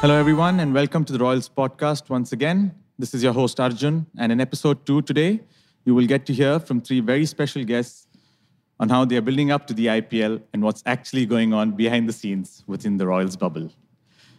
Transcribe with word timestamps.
Hello, 0.00 0.18
everyone, 0.18 0.60
and 0.60 0.72
welcome 0.72 1.04
to 1.04 1.12
the 1.12 1.18
Royals 1.18 1.50
podcast 1.50 2.08
once 2.08 2.32
again. 2.32 2.74
This 2.98 3.12
is 3.12 3.22
your 3.22 3.34
host, 3.34 3.60
Arjun, 3.60 4.06
and 4.16 4.32
in 4.32 4.40
episode 4.40 4.86
two 4.86 5.02
today, 5.02 5.40
you 5.84 5.94
will 5.94 6.06
get 6.06 6.24
to 6.24 6.32
hear 6.32 6.58
from 6.58 6.80
three 6.80 7.00
very 7.00 7.26
special 7.26 7.62
guests 7.64 8.06
on 8.78 8.88
how 8.88 9.04
they 9.04 9.18
are 9.18 9.20
building 9.20 9.50
up 9.50 9.66
to 9.66 9.74
the 9.74 9.88
IPL 9.88 10.40
and 10.54 10.62
what's 10.62 10.82
actually 10.86 11.26
going 11.26 11.52
on 11.52 11.72
behind 11.72 12.08
the 12.08 12.14
scenes 12.14 12.64
within 12.66 12.96
the 12.96 13.06
Royals 13.06 13.36
bubble. 13.36 13.70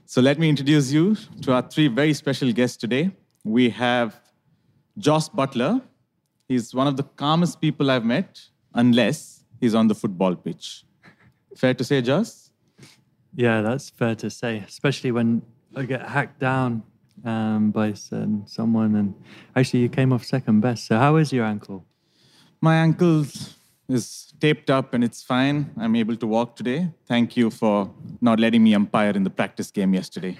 So, 0.08 0.20
let 0.20 0.40
me 0.40 0.50
introduce 0.50 0.92
you 0.92 1.16
to 1.44 1.54
our 1.54 1.62
three 1.62 1.90
very 1.90 2.16
special 2.16 2.52
guests 2.52 2.78
today. 2.78 3.12
We 3.44 3.70
have 3.70 4.20
Jos 4.98 5.30
Buttler. 5.30 5.80
He's 6.48 6.74
one 6.74 6.88
of 6.88 6.98
the 6.98 7.04
calmest 7.04 7.62
people 7.62 7.92
I've 7.92 8.04
met, 8.04 8.42
unless 8.74 9.44
he's 9.60 9.76
on 9.76 9.90
the 9.90 9.96
football 9.96 10.36
pitch. 10.36 10.86
Fair 11.56 11.76
to 11.76 11.84
say, 11.84 12.02
Joss? 12.02 12.50
Yeah, 13.34 13.62
that's 13.62 13.90
fair 13.90 14.16
to 14.16 14.30
say, 14.30 14.64
especially 14.68 15.12
when 15.12 15.42
I 15.76 15.84
get 15.84 16.08
hacked 16.08 16.40
down 16.40 16.84
um, 17.24 17.72
by 17.72 17.94
some, 17.94 18.44
someone. 18.46 18.96
And 18.96 19.16
actually, 19.56 19.82
you 19.82 19.90
came 19.90 20.12
off 20.12 20.26
second 20.26 20.62
best. 20.62 20.88
So, 20.88 20.98
how 20.98 21.16
is 21.16 21.32
your 21.32 21.46
ankle? 21.46 21.86
My 22.62 22.76
ankle 22.76 23.26
is 23.88 24.34
taped 24.40 24.70
up 24.70 24.94
and 24.94 25.04
it's 25.04 25.22
fine. 25.24 25.72
I'm 25.78 25.96
able 25.96 26.16
to 26.16 26.28
walk 26.28 26.56
today. 26.56 26.90
Thank 27.08 27.36
you 27.36 27.50
for 27.50 27.92
not 28.22 28.40
letting 28.40 28.64
me 28.64 28.74
umpire 28.74 29.12
in 29.12 29.24
the 29.24 29.30
practice 29.30 29.72
game 29.72 29.94
yesterday. 29.94 30.38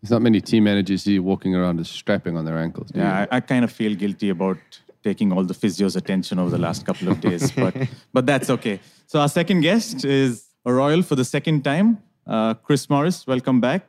There's 0.00 0.10
not 0.10 0.22
many 0.22 0.40
team 0.40 0.64
managers 0.64 1.04
here 1.04 1.22
walking 1.22 1.54
around 1.54 1.78
with 1.78 1.86
strapping 1.86 2.36
on 2.36 2.44
their 2.44 2.58
ankles. 2.58 2.90
do 2.90 2.98
you? 2.98 3.04
Yeah, 3.04 3.26
I, 3.30 3.36
I 3.36 3.40
kind 3.40 3.64
of 3.64 3.72
feel 3.72 3.94
guilty 3.94 4.28
about 4.30 4.58
taking 5.02 5.32
all 5.32 5.44
the 5.44 5.54
physio's 5.54 5.96
attention 5.96 6.38
over 6.38 6.50
the 6.50 6.58
last 6.58 6.86
couple 6.86 7.08
of 7.08 7.20
days, 7.20 7.50
but 7.50 7.74
but 8.12 8.26
that's 8.26 8.50
okay. 8.50 8.80
So 9.06 9.20
our 9.20 9.28
second 9.28 9.62
guest 9.62 10.04
is 10.04 10.46
a 10.64 10.72
royal 10.72 11.02
for 11.02 11.16
the 11.16 11.24
second 11.24 11.62
time, 11.64 11.98
uh, 12.26 12.54
Chris 12.54 12.88
Morris. 12.88 13.26
Welcome 13.26 13.60
back. 13.60 13.88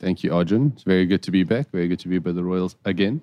Thank 0.00 0.24
you, 0.24 0.34
Arjun. 0.34 0.72
It's 0.74 0.82
very 0.82 1.04
good 1.06 1.22
to 1.22 1.30
be 1.30 1.44
back. 1.44 1.70
Very 1.70 1.86
good 1.86 2.00
to 2.00 2.08
be 2.08 2.18
by 2.18 2.32
the 2.32 2.42
Royals 2.42 2.74
again. 2.84 3.20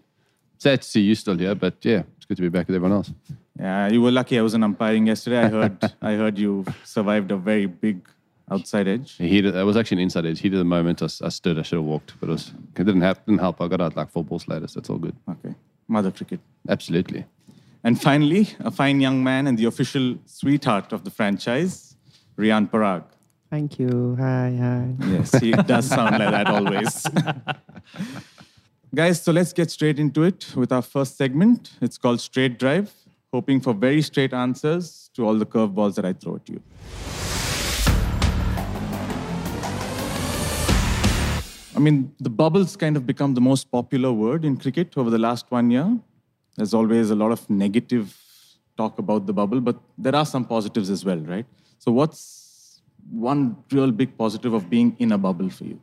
Sad 0.60 0.82
to 0.82 0.88
see 0.88 1.02
you 1.02 1.16
still 1.16 1.38
here, 1.38 1.56
but 1.56 1.76
yeah, 1.82 2.04
it's 2.16 2.26
good 2.26 2.38
to 2.38 2.44
be 2.44 2.50
back 2.50 2.68
with 2.68 2.76
everyone 2.76 2.96
else. 2.98 3.12
Yeah, 3.60 3.90
you 3.90 4.02
were 4.02 4.12
lucky. 4.12 4.38
I 4.38 4.42
wasn't 4.42 4.64
umpiring 4.64 5.08
yesterday. 5.08 5.40
I 5.40 5.50
heard 5.50 5.94
I 6.02 6.14
heard 6.14 6.38
you 6.38 6.66
survived 6.84 7.32
a 7.32 7.38
very 7.38 7.66
big 7.66 8.08
outside 8.52 8.88
edge. 8.88 9.16
He 9.18 9.42
that 9.42 9.66
was 9.66 9.76
actually 9.76 9.98
an 9.98 10.04
inside 10.04 10.26
edge. 10.26 10.40
Heat 10.40 10.54
of 10.54 10.60
the 10.60 10.66
moment, 10.66 11.02
I 11.02 11.30
stood. 11.30 11.58
I 11.60 11.64
should 11.64 11.78
have 11.78 11.86
walked, 11.86 12.14
but 12.20 12.30
it, 12.30 12.32
was, 12.32 12.52
it 12.76 12.84
didn't, 12.86 13.02
have, 13.02 13.24
didn't 13.26 13.40
help. 13.40 13.60
I 13.62 13.68
got 13.68 13.82
out 13.82 13.96
like 13.96 14.10
four 14.12 14.24
balls 14.24 14.48
later, 14.48 14.68
so 14.68 14.80
it's 14.80 14.90
all 14.90 14.98
good. 14.98 15.16
Okay, 15.30 15.56
mother 15.88 16.12
cricket. 16.12 16.40
Absolutely. 16.70 17.26
And 17.84 18.02
finally, 18.02 18.50
a 18.60 18.72
fine 18.72 19.00
young 19.00 19.24
man 19.24 19.48
and 19.48 19.58
the 19.58 19.66
official 19.66 20.18
sweetheart 20.26 20.92
of 20.92 21.04
the 21.04 21.12
franchise, 21.12 21.96
Riyan 22.38 22.70
Parag. 22.70 23.04
Thank 23.50 23.80
you. 23.80 24.18
Hi, 24.20 24.54
hi. 24.60 24.94
Yes, 25.08 25.32
he 25.40 25.52
does 25.52 25.88
sound 25.88 26.20
like 26.20 26.32
that 26.32 26.48
always. 26.48 27.06
Guys, 28.96 29.22
so 29.22 29.32
let's 29.32 29.54
get 29.54 29.72
straight 29.72 30.00
into 30.00 30.24
it 30.24 30.54
with 30.56 30.72
our 30.72 30.82
first 30.82 31.18
segment. 31.18 31.72
It's 31.82 31.98
called 31.98 32.20
Straight 32.20 32.60
Drive, 32.60 32.94
hoping 33.32 33.62
for 33.62 33.74
very 33.74 34.02
straight 34.02 34.34
answers 34.34 35.10
to 35.14 35.26
all 35.26 35.36
the 35.36 35.46
curveballs 35.46 35.96
that 35.96 36.06
I 36.06 36.12
throw 36.12 36.36
at 36.36 36.50
you. 36.50 36.62
I 41.74 41.80
mean, 41.80 42.14
the 42.20 42.30
bubbles 42.30 42.76
kind 42.76 42.98
of 42.98 43.06
become 43.06 43.34
the 43.34 43.42
most 43.42 43.72
popular 43.72 44.12
word 44.12 44.44
in 44.44 44.58
cricket 44.58 44.98
over 44.98 45.10
the 45.10 45.20
last 45.20 45.50
one 45.52 45.70
year. 45.70 45.98
There's 46.58 46.74
always 46.74 47.12
a 47.12 47.16
lot 47.16 47.32
of 47.32 47.50
negative 47.50 48.18
talk 48.76 49.00
about 49.00 49.26
the 49.26 49.34
bubble, 49.34 49.62
but 49.62 49.80
there 49.98 50.16
are 50.16 50.26
some 50.26 50.44
positives 50.44 50.90
as 50.90 51.06
well, 51.06 51.20
right? 51.20 51.46
So, 51.78 51.92
what's 51.92 52.47
one 53.12 53.58
real 53.72 53.92
big 53.92 54.18
positive 54.18 54.54
of 54.54 54.70
being 54.70 54.96
in 55.00 55.12
a 55.12 55.18
bubble 55.18 55.50
for 55.50 55.66
you? 55.66 55.80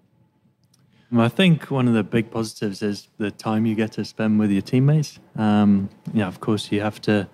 I 1.17 1.29
think 1.29 1.71
one 1.71 1.87
of 1.87 1.95
the 1.95 2.03
big 2.03 2.31
positives 2.31 2.83
is 2.83 3.09
the 3.19 3.31
time 3.31 3.67
you 3.67 3.75
get 3.75 3.93
to 3.93 4.05
spend 4.05 4.39
with 4.39 4.51
your 4.51 4.63
teammates. 4.63 5.21
Um, 5.37 5.89
yeah, 6.13 6.27
of 6.27 6.41
course, 6.41 6.73
you 6.73 6.81
have 6.81 7.01
to, 7.03 7.29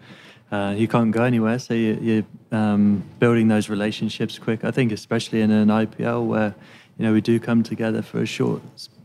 uh, 0.53 0.75
you 0.77 0.87
can't 0.87 1.13
go 1.13 1.23
anywhere, 1.25 1.59
so 1.59 1.73
you, 1.73 1.99
you're 2.01 2.59
um, 2.59 3.03
building 3.19 3.49
those 3.49 3.71
relationships 3.71 4.39
quick. 4.39 4.65
I 4.65 4.71
think, 4.71 4.93
especially 4.93 5.41
in 5.41 5.51
an 5.51 5.69
IPL 5.69 6.27
where, 6.27 6.55
you 6.99 7.07
know, 7.07 7.13
we 7.13 7.23
do 7.23 7.41
come 7.41 7.63
together 7.63 8.03
for 8.03 8.21
a 8.21 8.27
short 8.27 8.61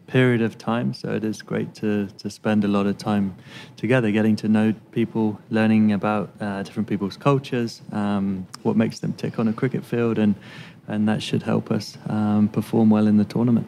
period 0.07 0.41
of 0.41 0.57
time, 0.57 0.93
so 0.93 1.09
it 1.13 1.23
is 1.23 1.41
great 1.41 1.73
to, 1.75 2.07
to 2.17 2.29
spend 2.29 2.63
a 2.63 2.67
lot 2.67 2.85
of 2.85 2.97
time 2.97 3.35
together, 3.77 4.11
getting 4.11 4.35
to 4.35 4.47
know 4.47 4.73
people, 4.91 5.39
learning 5.49 5.93
about 5.93 6.29
uh, 6.39 6.61
different 6.63 6.87
people's 6.87 7.17
cultures, 7.17 7.81
um, 7.91 8.45
what 8.63 8.75
makes 8.75 8.99
them 8.99 9.13
tick 9.13 9.39
on 9.39 9.47
a 9.47 9.53
cricket 9.53 9.85
field, 9.85 10.19
and, 10.19 10.35
and 10.87 11.07
that 11.07 11.21
should 11.21 11.43
help 11.43 11.71
us 11.71 11.97
um, 12.07 12.47
perform 12.49 12.89
well 12.89 13.07
in 13.07 13.17
the 13.17 13.25
tournament. 13.25 13.67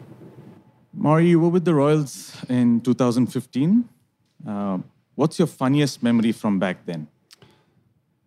Maury, 0.94 1.28
you 1.28 1.40
were 1.40 1.48
with 1.48 1.64
the 1.64 1.74
Royals 1.74 2.36
in 2.48 2.80
2015. 2.80 3.88
Uh, 4.46 4.78
what's 5.14 5.38
your 5.38 5.46
funniest 5.46 6.02
memory 6.02 6.32
from 6.32 6.58
back 6.58 6.84
then? 6.86 7.06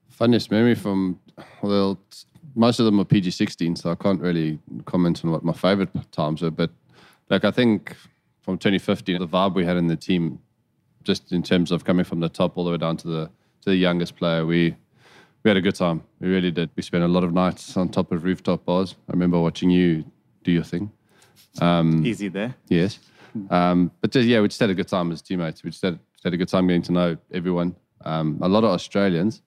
Funniest 0.09 0.51
memory 0.51 0.75
from, 0.75 1.19
well, 1.61 1.99
most 2.55 2.79
of 2.79 2.85
them 2.85 2.99
are 2.99 3.05
PG 3.05 3.31
16, 3.31 3.75
so 3.77 3.91
I 3.91 3.95
can't 3.95 4.21
really 4.21 4.59
comment 4.85 5.23
on 5.23 5.31
what 5.31 5.43
my 5.43 5.53
favorite 5.53 5.89
times 6.11 6.41
were. 6.41 6.51
But 6.51 6.69
like, 7.29 7.45
I 7.45 7.51
think 7.51 7.95
from 8.41 8.57
2015, 8.57 9.19
the 9.19 9.27
vibe 9.27 9.55
we 9.55 9.65
had 9.65 9.77
in 9.77 9.87
the 9.87 9.95
team, 9.95 10.39
just 11.03 11.31
in 11.31 11.43
terms 11.43 11.71
of 11.71 11.83
coming 11.83 12.05
from 12.05 12.19
the 12.19 12.29
top 12.29 12.57
all 12.57 12.65
the 12.65 12.71
way 12.71 12.77
down 12.77 12.97
to 12.97 13.07
the 13.07 13.29
to 13.61 13.69
the 13.69 13.75
youngest 13.75 14.15
player, 14.15 14.45
we 14.45 14.75
we 15.43 15.49
had 15.49 15.57
a 15.57 15.61
good 15.61 15.75
time. 15.75 16.03
We 16.19 16.29
really 16.29 16.51
did. 16.51 16.69
We 16.75 16.83
spent 16.83 17.03
a 17.03 17.07
lot 17.07 17.23
of 17.23 17.33
nights 17.33 17.75
on 17.77 17.89
top 17.89 18.11
of 18.11 18.23
rooftop 18.23 18.65
bars. 18.65 18.95
I 19.09 19.13
remember 19.13 19.39
watching 19.39 19.69
you 19.69 20.05
do 20.43 20.51
your 20.51 20.63
thing. 20.63 20.91
Easy 22.05 22.27
there. 22.27 22.55
Yes. 22.67 22.99
Um, 23.49 23.91
but 24.01 24.11
just, 24.11 24.27
yeah, 24.27 24.41
we 24.41 24.47
just 24.47 24.59
had 24.59 24.69
a 24.69 24.75
good 24.75 24.87
time 24.87 25.11
as 25.11 25.21
teammates. 25.21 25.63
We 25.63 25.71
just 25.71 25.81
had, 25.81 25.99
just 26.13 26.23
had 26.23 26.33
a 26.33 26.37
good 26.37 26.49
time 26.49 26.67
getting 26.67 26.81
to 26.83 26.91
know 26.91 27.17
everyone. 27.33 27.75
Um, 28.03 28.39
a 28.41 28.47
lot 28.47 28.63
of 28.63 28.71
Australians. 28.71 29.41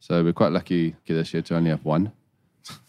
So 0.00 0.22
we're 0.22 0.32
quite 0.32 0.52
lucky 0.52 0.96
this 1.06 1.32
year 1.32 1.42
to 1.42 1.56
only 1.56 1.70
have 1.70 1.84
one. 1.84 2.12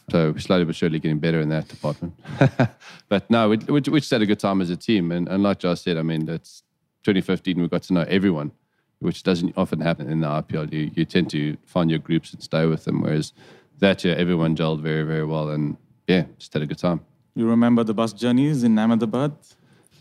So 0.09 0.31
we're 0.31 0.39
slowly 0.39 0.65
but 0.65 0.75
surely 0.75 0.99
getting 0.99 1.19
better 1.19 1.39
in 1.39 1.49
that 1.49 1.67
department. 1.67 2.13
but 3.09 3.29
no, 3.29 3.49
we, 3.49 3.57
we, 3.57 3.81
we 3.81 3.99
just 3.99 4.11
had 4.11 4.21
a 4.21 4.25
good 4.25 4.39
time 4.39 4.61
as 4.61 4.69
a 4.69 4.75
team. 4.75 5.11
And, 5.11 5.29
and 5.29 5.43
like 5.43 5.59
Josh 5.59 5.81
said, 5.81 5.97
I 5.97 6.01
mean, 6.01 6.25
that's 6.25 6.63
2015, 7.03 7.61
we 7.61 7.67
got 7.67 7.83
to 7.83 7.93
know 7.93 8.05
everyone, 8.09 8.51
which 9.03 9.23
doesn't 9.23 9.53
often 9.57 9.79
happen 9.81 10.09
in 10.09 10.21
the 10.21 10.27
IPL. 10.27 10.71
You, 10.71 10.91
you 10.95 11.05
tend 11.05 11.29
to 11.31 11.57
find 11.65 11.89
your 11.89 11.99
groups 11.99 12.33
and 12.33 12.41
stay 12.41 12.65
with 12.65 12.85
them. 12.85 13.01
Whereas 13.01 13.33
that 13.79 14.03
year, 14.03 14.15
everyone 14.15 14.55
gelled 14.55 14.81
very, 14.81 15.03
very 15.03 15.25
well. 15.25 15.49
And 15.49 15.77
yeah, 16.07 16.25
just 16.39 16.53
had 16.53 16.61
a 16.61 16.65
good 16.65 16.79
time. 16.79 17.01
You 17.35 17.47
remember 17.47 17.83
the 17.83 17.93
bus 17.93 18.13
journeys 18.13 18.63
in 18.63 18.77
Ahmedabad? 18.79 19.33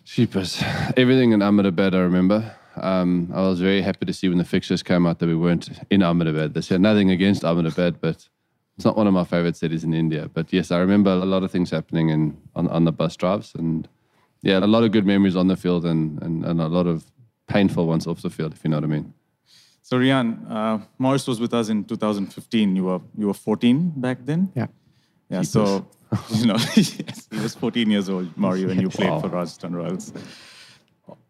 Sheepers. 0.05 0.63
Everything 0.97 1.33
in 1.33 1.43
Ahmedabad, 1.43 1.95
I 1.95 2.01
remember. 2.01 2.55
Um, 2.77 3.31
I 3.35 3.43
was 3.43 3.61
very 3.61 3.83
happy 3.83 4.07
to 4.07 4.13
see 4.13 4.29
when 4.29 4.39
the 4.39 4.45
fixtures 4.45 4.83
came 4.83 5.07
out 5.07 5.19
that 5.19 5.27
we 5.27 5.34
weren't 5.34 5.69
in 5.91 6.03
Ahmedabad. 6.03 6.55
This 6.55 6.71
year. 6.71 6.79
Nothing 6.79 7.11
against 7.11 7.45
Ahmedabad, 7.45 8.01
but 8.01 8.29
it's 8.77 8.84
not 8.84 8.97
one 8.97 9.07
of 9.07 9.13
my 9.13 9.25
favorite 9.25 9.57
cities 9.57 9.84
in 9.84 9.93
India. 9.93 10.31
But 10.33 10.53
yes, 10.53 10.71
I 10.71 10.79
remember 10.79 11.11
a 11.11 11.25
lot 11.25 11.43
of 11.43 11.51
things 11.51 11.71
happening 11.71 12.09
in 12.09 12.37
on, 12.55 12.69
on 12.69 12.84
the 12.84 12.93
bus 12.93 13.17
drives, 13.17 13.55
and 13.55 13.89
yeah, 14.43 14.59
a 14.59 14.67
lot 14.67 14.83
of 14.83 14.93
good 14.93 15.07
memories 15.07 15.37
on 15.37 15.49
the 15.49 15.57
field, 15.57 15.84
and, 15.84 16.21
and, 16.23 16.45
and 16.45 16.61
a 16.61 16.69
lot 16.69 16.87
of 16.87 17.05
painful 17.47 17.86
ones 17.86 18.06
off 18.06 18.22
the 18.22 18.30
field, 18.30 18.53
if 18.54 18.64
you 18.64 18.70
know 18.70 18.76
what 18.78 18.84
I 18.84 18.88
mean. 18.88 19.12
So, 19.82 19.98
Riyan, 19.98 20.50
uh, 20.50 20.78
Morris 20.98 21.26
was 21.26 21.41
with 21.41 21.53
us 21.53 21.69
in 21.69 21.84
2015. 21.84 22.76
You 22.76 22.84
were 22.84 23.00
you 23.19 23.26
were 23.26 23.34
14 23.34 23.92
back 23.97 24.19
then. 24.25 24.50
Yeah. 24.54 24.66
Yeah. 25.28 25.42
So, 25.42 25.86
you 26.30 26.47
know, 26.47 26.54
yes, 26.76 27.28
he 27.30 27.41
was 27.41 27.54
14 27.54 27.91
years 27.91 28.08
old, 28.08 28.34
Mario, 28.36 28.69
when 28.69 28.80
you 28.80 28.88
played 28.98 29.10
Wow. 29.10 29.20
for 29.20 29.28
Rajasthan 29.28 29.75
Royals. 29.75 30.12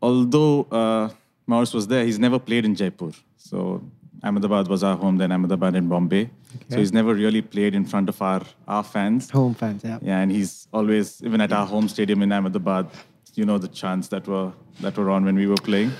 Although 0.00 0.64
uh, 0.70 1.08
Morris 1.46 1.72
was 1.74 1.86
there, 1.86 2.04
he's 2.04 2.18
never 2.18 2.38
played 2.38 2.64
in 2.64 2.74
Jaipur. 2.74 3.10
So 3.36 3.82
Ahmedabad 4.22 4.68
was 4.68 4.84
our 4.84 4.96
home, 4.96 5.16
then 5.18 5.32
Ahmedabad 5.32 5.74
and 5.74 5.88
Bombay. 5.88 6.30
So 6.68 6.76
he's 6.78 6.92
never 6.92 7.14
really 7.14 7.42
played 7.42 7.74
in 7.74 7.84
front 7.84 8.08
of 8.08 8.20
our 8.22 8.42
our 8.68 8.84
fans. 8.84 9.30
Home 9.30 9.54
fans, 9.54 9.82
yeah. 9.84 9.98
Yeah, 10.02 10.20
and 10.20 10.30
he's 10.30 10.68
always 10.72 11.22
even 11.24 11.40
at 11.40 11.52
our 11.52 11.66
home 11.66 11.88
stadium 11.88 12.22
in 12.22 12.30
Ahmedabad. 12.32 12.86
You 13.34 13.44
know 13.46 13.58
the 13.58 13.68
chants 13.68 14.08
that 14.08 14.26
were 14.28 14.52
that 14.80 14.96
were 14.96 15.10
on 15.10 15.24
when 15.24 15.36
we 15.36 15.46
were 15.46 15.56
playing. 15.56 15.92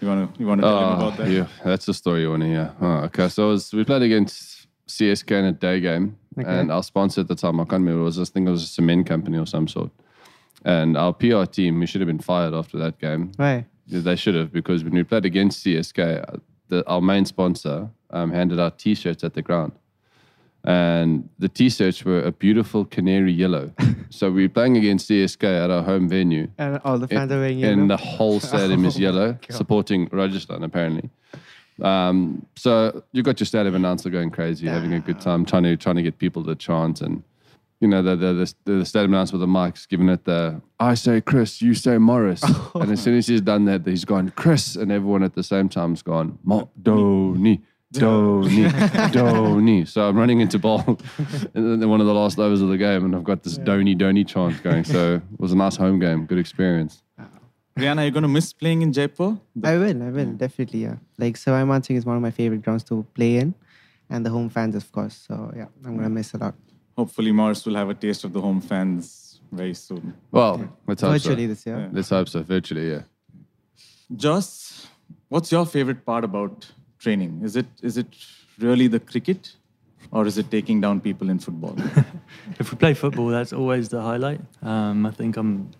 You 0.00 0.08
wanna 0.08 0.28
you 0.38 0.46
wanna 0.46 0.62
tell 0.62 0.78
him 0.78 0.84
Oh, 1.00 1.06
about 1.08 1.18
that? 1.18 1.28
yeah, 1.30 1.46
that's 1.64 1.86
the 1.86 1.94
story 1.94 2.22
you 2.22 2.30
want 2.30 2.42
to 2.42 2.48
hear. 2.48 2.72
Oh, 2.80 3.04
okay, 3.06 3.28
so 3.28 3.48
was, 3.48 3.72
we 3.72 3.84
played 3.84 4.02
against 4.02 4.66
CSK 4.88 5.30
in 5.38 5.44
a 5.44 5.52
day 5.52 5.78
game, 5.80 6.16
Okay. 6.38 6.48
and 6.48 6.72
our 6.72 6.82
sponsor 6.82 7.20
at 7.20 7.28
the 7.28 7.34
time, 7.34 7.60
I 7.60 7.64
can't 7.64 7.82
remember, 7.82 8.00
it 8.00 8.04
was 8.04 8.18
I 8.18 8.24
think 8.24 8.48
it 8.48 8.50
was 8.50 8.62
a 8.62 8.66
cement 8.66 9.06
company 9.06 9.38
or 9.38 9.46
some 9.46 9.68
sort. 9.68 9.90
And 10.64 10.96
our 10.96 11.12
PR 11.12 11.44
team, 11.44 11.80
we 11.80 11.86
should 11.86 12.00
have 12.00 12.08
been 12.08 12.18
fired 12.18 12.54
after 12.54 12.76
that 12.78 12.98
game. 12.98 13.32
Right. 13.38 13.64
They 13.86 14.16
should 14.16 14.34
have 14.34 14.52
because 14.52 14.84
when 14.84 14.94
we 14.94 15.02
played 15.04 15.24
against 15.24 15.64
CSK, 15.64 15.98
uh, 16.28 16.36
the, 16.68 16.86
our 16.88 17.00
main 17.00 17.24
sponsor 17.24 17.88
um, 18.10 18.30
handed 18.30 18.58
out 18.60 18.78
T-shirts 18.78 19.22
at 19.24 19.34
the 19.34 19.42
ground, 19.42 19.72
and 20.64 21.28
the 21.38 21.48
T-shirts 21.48 22.04
were 22.04 22.20
a 22.20 22.32
beautiful 22.32 22.84
canary 22.84 23.32
yellow. 23.32 23.72
so 24.10 24.30
we 24.30 24.42
were 24.42 24.48
playing 24.48 24.76
against 24.76 25.08
CSK 25.08 25.64
at 25.64 25.70
our 25.70 25.82
home 25.82 26.08
venue, 26.08 26.48
And 26.58 26.80
all 26.84 26.98
the 26.98 27.08
fans 27.08 27.32
are 27.32 27.38
wearing 27.38 27.64
and 27.64 27.76
yellow. 27.76 27.88
the 27.88 27.96
whole 27.96 28.40
stadium 28.40 28.84
is 28.84 28.96
Oh 28.98 29.00
yellow, 29.00 29.38
supporting 29.48 30.08
Rajasthan 30.12 30.62
apparently. 30.62 31.10
Um, 31.82 32.46
so 32.56 33.02
you 33.12 33.22
got 33.22 33.40
your 33.40 33.46
stadium 33.46 33.74
announcer 33.74 34.10
going 34.10 34.30
crazy, 34.30 34.66
having 34.66 34.92
a 34.92 35.00
good 35.00 35.20
time, 35.20 35.44
trying 35.46 35.62
to 35.62 35.76
trying 35.76 35.96
to 35.96 36.02
get 36.02 36.18
people 36.18 36.44
to 36.44 36.54
chant, 36.54 37.00
and 37.00 37.22
you 37.80 37.88
know, 37.88 38.02
the 38.02 38.16
the, 38.16 38.54
the, 38.66 38.78
the 38.78 38.84
stadium 38.84 39.14
announcer 39.14 39.32
with 39.32 39.40
the 39.40 39.46
mics 39.46 39.88
giving 39.88 40.10
it 40.10 40.24
the 40.24 40.60
I 40.78 40.92
say 40.94 41.22
Chris, 41.22 41.62
you 41.62 41.72
say 41.72 41.96
Morris. 41.96 42.42
and 42.74 42.92
as 42.92 43.00
soon 43.02 43.16
as 43.16 43.26
he's 43.26 43.40
done 43.40 43.64
that, 43.64 43.86
he's 43.86 44.04
gone 44.04 44.30
Chris, 44.36 44.76
and 44.76 44.92
everyone 44.92 45.22
at 45.22 45.34
the 45.34 45.42
same 45.42 45.70
time's 45.70 46.02
gone 46.02 46.38
Mo 47.94 48.42
Dhoni. 48.42 48.70
Dhoni, 48.70 49.12
Dhoni. 49.12 49.88
So 49.88 50.08
I'm 50.08 50.16
running 50.16 50.40
into 50.40 50.58
ball 50.58 50.98
in 51.54 51.88
one 51.88 52.00
of 52.00 52.06
the 52.06 52.14
last 52.14 52.38
overs 52.38 52.60
of 52.60 52.68
the 52.68 52.76
game, 52.76 53.04
and 53.04 53.16
I've 53.16 53.24
got 53.24 53.42
this 53.42 53.58
Dhoni, 53.58 53.96
Dhoni 53.96 54.26
chant 54.26 54.62
going. 54.62 54.84
So 54.84 55.14
it 55.16 55.40
was 55.40 55.52
a 55.52 55.56
nice 55.56 55.76
home 55.76 55.98
game, 55.98 56.26
good 56.26 56.38
experience. 56.38 57.02
Rihanna, 57.76 57.98
are 57.98 58.04
you 58.04 58.10
going 58.10 58.22
to 58.22 58.28
miss 58.28 58.52
playing 58.52 58.82
in 58.82 58.92
Jaipur? 58.92 59.38
I 59.64 59.76
will, 59.76 60.02
I 60.02 60.10
will, 60.10 60.32
definitely, 60.32 60.82
yeah. 60.82 60.96
Like, 61.18 61.36
Sawai 61.36 61.64
Mansingh 61.64 61.96
is 61.96 62.04
one 62.04 62.16
of 62.16 62.22
my 62.22 62.30
favorite 62.30 62.62
grounds 62.62 62.84
to 62.84 63.06
play 63.14 63.36
in, 63.36 63.54
and 64.10 64.26
the 64.26 64.30
home 64.30 64.50
fans, 64.50 64.74
of 64.74 64.90
course. 64.92 65.24
So, 65.26 65.52
yeah, 65.56 65.66
I'm 65.84 65.92
going 65.92 66.02
to 66.02 66.10
miss 66.10 66.34
a 66.34 66.38
lot. 66.38 66.54
Hopefully, 66.96 67.32
Morris 67.32 67.64
will 67.64 67.76
have 67.76 67.88
a 67.88 67.94
taste 67.94 68.24
of 68.24 68.32
the 68.32 68.40
home 68.40 68.60
fans 68.60 69.40
very 69.50 69.74
soon. 69.74 70.14
Well, 70.30 70.76
let's 70.86 71.00
hope 71.00 71.12
Virtually 71.12 71.44
so. 71.44 71.48
this 71.48 71.66
year. 71.66 71.78
Yeah. 71.78 71.88
Let's 71.92 72.10
hope 72.10 72.28
so. 72.28 72.42
Virtually, 72.42 72.90
yeah. 72.90 73.02
Jos, 74.14 74.88
what's 75.28 75.50
your 75.50 75.64
favorite 75.64 76.04
part 76.04 76.24
about 76.24 76.70
training? 77.00 77.40
Is 77.42 77.56
it 77.56 77.66
is 77.82 77.96
it 77.96 78.06
really 78.58 78.86
the 78.86 79.00
cricket, 79.00 79.56
or 80.12 80.26
is 80.26 80.38
it 80.38 80.50
taking 80.50 80.80
down 80.80 81.00
people 81.00 81.30
in 81.30 81.38
football? 81.38 81.76
If 82.60 82.70
we 82.70 82.76
play 82.78 82.94
football, 82.94 83.28
that's 83.28 83.52
always 83.52 83.88
the 83.88 84.00
highlight. 84.00 84.40
Um, 84.62 85.06
I 85.06 85.10
think 85.10 85.36
I'm, 85.36 85.70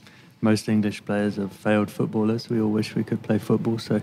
most 0.40 0.68
English 0.68 1.04
players 1.04 1.38
are 1.38 1.48
failed 1.48 1.90
footballers. 1.90 2.48
We 2.48 2.60
all 2.60 2.70
wish 2.70 2.94
we 2.94 3.04
could 3.04 3.22
play 3.22 3.38
football. 3.38 3.78
So 3.78 4.00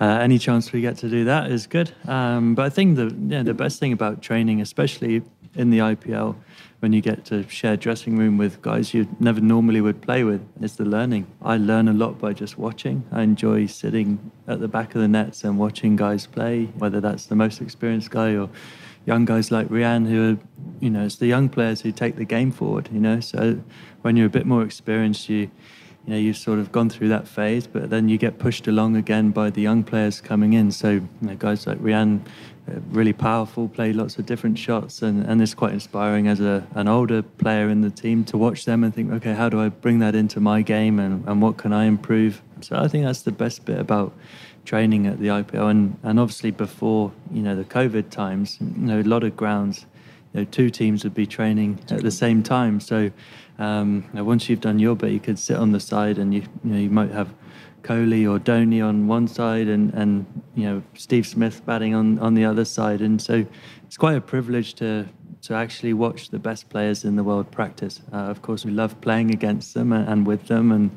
uh, 0.00 0.04
any 0.04 0.38
chance 0.38 0.72
we 0.72 0.80
get 0.80 0.96
to 0.98 1.08
do 1.08 1.24
that 1.24 1.50
is 1.50 1.66
good. 1.68 1.92
Um, 2.06 2.54
but 2.56 2.64
I 2.66 2.70
think 2.70 2.96
the 2.96 3.14
yeah, 3.28 3.44
the 3.44 3.54
best 3.54 3.78
thing 3.78 3.92
about 3.92 4.22
training, 4.22 4.60
especially 4.60 5.22
in 5.56 5.70
the 5.70 5.78
IPL, 5.78 6.36
when 6.80 6.92
you 6.92 7.00
get 7.00 7.24
to 7.26 7.48
share 7.48 7.76
dressing 7.76 8.16
room 8.16 8.36
with 8.36 8.60
guys 8.62 8.92
you 8.92 9.08
never 9.18 9.40
normally 9.40 9.80
would 9.80 10.02
play 10.02 10.24
with, 10.24 10.46
is 10.60 10.76
the 10.76 10.84
learning. 10.84 11.26
I 11.42 11.56
learn 11.56 11.88
a 11.88 11.92
lot 11.92 12.18
by 12.18 12.32
just 12.32 12.58
watching. 12.58 13.04
I 13.10 13.22
enjoy 13.22 13.66
sitting 13.66 14.30
at 14.46 14.60
the 14.60 14.68
back 14.68 14.94
of 14.94 15.00
the 15.00 15.08
nets 15.08 15.42
and 15.44 15.58
watching 15.58 15.96
guys 15.96 16.26
play, 16.26 16.66
whether 16.76 17.00
that's 17.00 17.26
the 17.26 17.34
most 17.34 17.60
experienced 17.60 18.10
guy 18.10 18.36
or 18.36 18.50
young 19.06 19.24
guys 19.24 19.50
like 19.50 19.68
Riyan 19.68 20.06
who 20.06 20.32
are, 20.32 20.38
you 20.80 20.90
know, 20.90 21.06
it's 21.06 21.16
the 21.16 21.26
young 21.26 21.48
players 21.48 21.80
who 21.80 21.92
take 21.92 22.16
the 22.16 22.24
game 22.24 22.50
forward, 22.50 22.88
you 22.92 23.00
know. 23.00 23.20
So 23.20 23.60
when 24.02 24.16
you're 24.16 24.26
a 24.26 24.30
bit 24.30 24.46
more 24.46 24.62
experienced, 24.62 25.28
you, 25.28 25.38
you 25.38 26.12
know, 26.12 26.16
you've 26.16 26.36
sort 26.36 26.58
of 26.58 26.72
gone 26.72 26.90
through 26.90 27.08
that 27.08 27.26
phase, 27.26 27.66
but 27.66 27.88
then 27.88 28.08
you 28.08 28.18
get 28.18 28.38
pushed 28.38 28.66
along 28.68 28.96
again 28.96 29.30
by 29.30 29.50
the 29.50 29.62
young 29.62 29.82
players 29.82 30.20
coming 30.20 30.52
in. 30.52 30.70
So, 30.70 30.90
you 30.90 31.08
know, 31.20 31.36
guys 31.36 31.66
like 31.66 31.78
Riyan, 31.78 32.20
really 32.90 33.12
powerful, 33.12 33.68
play 33.68 33.92
lots 33.92 34.18
of 34.18 34.26
different 34.26 34.58
shots, 34.58 35.02
and, 35.02 35.24
and 35.24 35.40
it's 35.40 35.54
quite 35.54 35.72
inspiring 35.72 36.26
as 36.26 36.40
a, 36.40 36.66
an 36.74 36.88
older 36.88 37.22
player 37.22 37.68
in 37.68 37.80
the 37.80 37.90
team 37.90 38.24
to 38.24 38.36
watch 38.36 38.64
them 38.64 38.82
and 38.82 38.94
think, 38.94 39.12
okay, 39.12 39.34
how 39.34 39.48
do 39.48 39.60
I 39.60 39.68
bring 39.68 40.00
that 40.00 40.14
into 40.14 40.40
my 40.40 40.62
game 40.62 40.98
and, 40.98 41.26
and 41.28 41.40
what 41.40 41.56
can 41.56 41.72
I 41.72 41.84
improve? 41.84 42.42
So 42.60 42.76
I 42.76 42.88
think 42.88 43.04
that's 43.04 43.22
the 43.22 43.32
best 43.32 43.64
bit 43.64 43.78
about 43.78 44.12
training 44.64 45.06
at 45.06 45.18
the 45.18 45.28
IPL, 45.28 45.70
and, 45.70 45.98
and 46.02 46.18
obviously 46.18 46.50
before 46.50 47.12
you 47.32 47.40
know 47.40 47.54
the 47.54 47.64
COVID 47.64 48.10
times, 48.10 48.58
you 48.60 48.66
know 48.76 49.00
a 49.00 49.02
lot 49.02 49.22
of 49.22 49.36
grounds, 49.36 49.86
you 50.32 50.40
know 50.40 50.44
two 50.44 50.70
teams 50.70 51.04
would 51.04 51.14
be 51.14 51.26
training 51.26 51.78
at 51.90 52.02
the 52.02 52.10
same 52.10 52.42
time. 52.42 52.80
So 52.80 53.10
um, 53.58 54.04
you 54.12 54.18
know, 54.18 54.24
once 54.24 54.48
you've 54.48 54.60
done 54.60 54.78
your 54.78 54.96
bit, 54.96 55.12
you 55.12 55.20
could 55.20 55.38
sit 55.38 55.56
on 55.56 55.72
the 55.72 55.80
side, 55.80 56.18
and 56.18 56.34
you 56.34 56.42
you 56.64 56.70
know 56.70 56.78
you 56.78 56.90
might 56.90 57.12
have 57.12 57.32
Kohli 57.86 58.28
or 58.28 58.40
Dhoni 58.40 58.84
on 58.84 59.06
one 59.06 59.28
side, 59.28 59.68
and 59.68 59.94
and 59.94 60.26
you 60.54 60.64
know 60.64 60.82
Steve 60.94 61.26
Smith 61.26 61.64
batting 61.64 61.94
on 61.94 62.18
on 62.18 62.34
the 62.34 62.44
other 62.44 62.64
side, 62.64 63.00
and 63.00 63.22
so 63.22 63.46
it's 63.86 63.96
quite 63.96 64.16
a 64.16 64.20
privilege 64.20 64.74
to 64.74 65.06
to 65.42 65.54
actually 65.54 65.92
watch 65.92 66.30
the 66.30 66.38
best 66.38 66.68
players 66.68 67.04
in 67.04 67.14
the 67.14 67.22
world 67.22 67.48
practice. 67.52 68.00
Uh, 68.12 68.16
of 68.16 68.42
course, 68.42 68.64
we 68.64 68.72
love 68.72 69.00
playing 69.00 69.30
against 69.30 69.74
them 69.74 69.92
and, 69.92 70.08
and 70.08 70.26
with 70.26 70.48
them, 70.48 70.72
and 70.72 70.90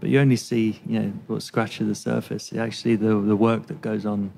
but 0.00 0.10
you 0.10 0.20
only 0.20 0.36
see 0.36 0.80
you 0.86 1.00
know 1.00 1.12
what 1.28 1.42
scratches 1.42 1.88
the 1.88 1.94
surface. 1.94 2.52
Actually, 2.52 2.96
the 2.96 3.18
the 3.20 3.36
work 3.36 3.66
that 3.68 3.80
goes 3.80 4.04
on 4.04 4.30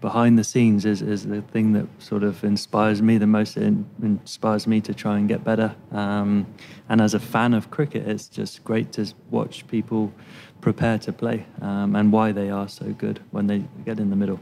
behind 0.00 0.38
the 0.38 0.44
scenes 0.44 0.84
is, 0.84 1.02
is 1.02 1.26
the 1.26 1.42
thing 1.42 1.72
that 1.72 1.86
sort 1.98 2.22
of 2.22 2.42
inspires 2.44 3.02
me 3.02 3.18
the 3.18 3.26
most. 3.26 3.56
It 3.56 3.74
inspires 4.02 4.66
me 4.66 4.80
to 4.82 4.94
try 4.94 5.18
and 5.18 5.28
get 5.28 5.44
better. 5.44 5.74
Um, 5.92 6.46
and 6.88 7.00
as 7.00 7.14
a 7.14 7.20
fan 7.20 7.54
of 7.54 7.70
cricket, 7.70 8.06
it's 8.06 8.28
just 8.28 8.62
great 8.64 8.92
to 8.92 9.12
watch 9.30 9.66
people 9.68 10.12
prepare 10.60 10.98
to 10.98 11.12
play 11.12 11.46
um, 11.60 11.94
and 11.96 12.12
why 12.12 12.32
they 12.32 12.50
are 12.50 12.68
so 12.68 12.86
good 12.92 13.20
when 13.30 13.46
they 13.46 13.64
get 13.84 13.98
in 13.98 14.10
the 14.10 14.16
middle. 14.16 14.40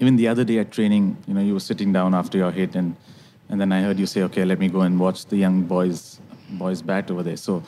Even 0.00 0.16
the 0.16 0.28
other 0.28 0.44
day 0.44 0.58
at 0.58 0.70
training, 0.70 1.16
you 1.26 1.34
know, 1.34 1.40
you 1.40 1.54
were 1.54 1.60
sitting 1.60 1.92
down 1.92 2.14
after 2.14 2.38
your 2.38 2.52
hit, 2.52 2.76
and 2.76 2.94
and 3.48 3.60
then 3.60 3.72
I 3.72 3.82
heard 3.82 3.98
you 3.98 4.06
say, 4.06 4.22
"Okay, 4.22 4.44
let 4.44 4.60
me 4.60 4.68
go 4.68 4.82
and 4.82 5.00
watch 5.00 5.26
the 5.26 5.36
young 5.36 5.62
boys 5.62 6.20
boys 6.50 6.82
bat 6.82 7.10
over 7.10 7.24
there." 7.24 7.36
So, 7.36 7.64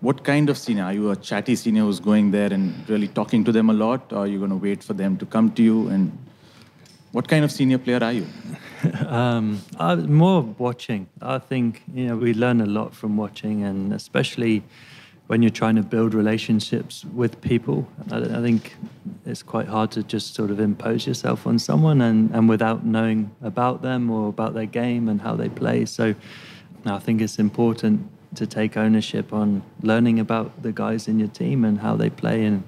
what 0.00 0.24
kind 0.24 0.48
of 0.48 0.56
senior? 0.56 0.84
Are 0.84 0.94
you 0.94 1.10
a 1.10 1.16
chatty 1.16 1.56
senior 1.56 1.82
who's 1.82 2.00
going 2.00 2.30
there 2.30 2.50
and 2.50 2.88
really 2.88 3.08
talking 3.08 3.44
to 3.44 3.52
them 3.52 3.68
a 3.68 3.74
lot, 3.74 4.12
or 4.14 4.20
are 4.20 4.26
you 4.26 4.38
going 4.38 4.50
to 4.50 4.56
wait 4.56 4.82
for 4.82 4.94
them 4.94 5.18
to 5.18 5.26
come 5.26 5.52
to 5.52 5.62
you? 5.62 5.88
And 5.88 6.16
what 7.14 7.28
kind 7.28 7.44
of 7.44 7.52
senior 7.52 7.78
player 7.78 8.02
are 8.02 8.12
you? 8.12 8.26
Um, 9.06 9.62
I, 9.78 9.94
more 9.94 10.42
watching. 10.42 11.06
I 11.22 11.38
think 11.38 11.82
you 11.94 12.06
know 12.06 12.16
we 12.16 12.34
learn 12.34 12.60
a 12.60 12.66
lot 12.66 12.94
from 12.94 13.16
watching, 13.16 13.64
and 13.64 13.94
especially 13.94 14.62
when 15.28 15.40
you're 15.40 15.58
trying 15.62 15.76
to 15.76 15.82
build 15.82 16.12
relationships 16.12 17.02
with 17.14 17.40
people. 17.40 17.88
I, 18.10 18.18
I 18.18 18.42
think 18.42 18.76
it's 19.24 19.42
quite 19.42 19.68
hard 19.68 19.90
to 19.92 20.02
just 20.02 20.34
sort 20.34 20.50
of 20.50 20.60
impose 20.60 21.06
yourself 21.06 21.46
on 21.46 21.58
someone, 21.58 22.02
and, 22.02 22.30
and 22.32 22.46
without 22.46 22.84
knowing 22.84 23.34
about 23.40 23.80
them 23.80 24.10
or 24.10 24.28
about 24.28 24.52
their 24.52 24.66
game 24.66 25.08
and 25.08 25.18
how 25.22 25.34
they 25.34 25.48
play. 25.48 25.86
So 25.86 26.14
I 26.84 26.98
think 26.98 27.22
it's 27.22 27.38
important 27.38 28.06
to 28.34 28.46
take 28.46 28.76
ownership 28.76 29.32
on 29.32 29.62
learning 29.80 30.20
about 30.20 30.62
the 30.62 30.72
guys 30.72 31.08
in 31.08 31.18
your 31.18 31.28
team 31.28 31.64
and 31.64 31.78
how 31.78 31.96
they 31.96 32.10
play 32.10 32.44
and 32.44 32.64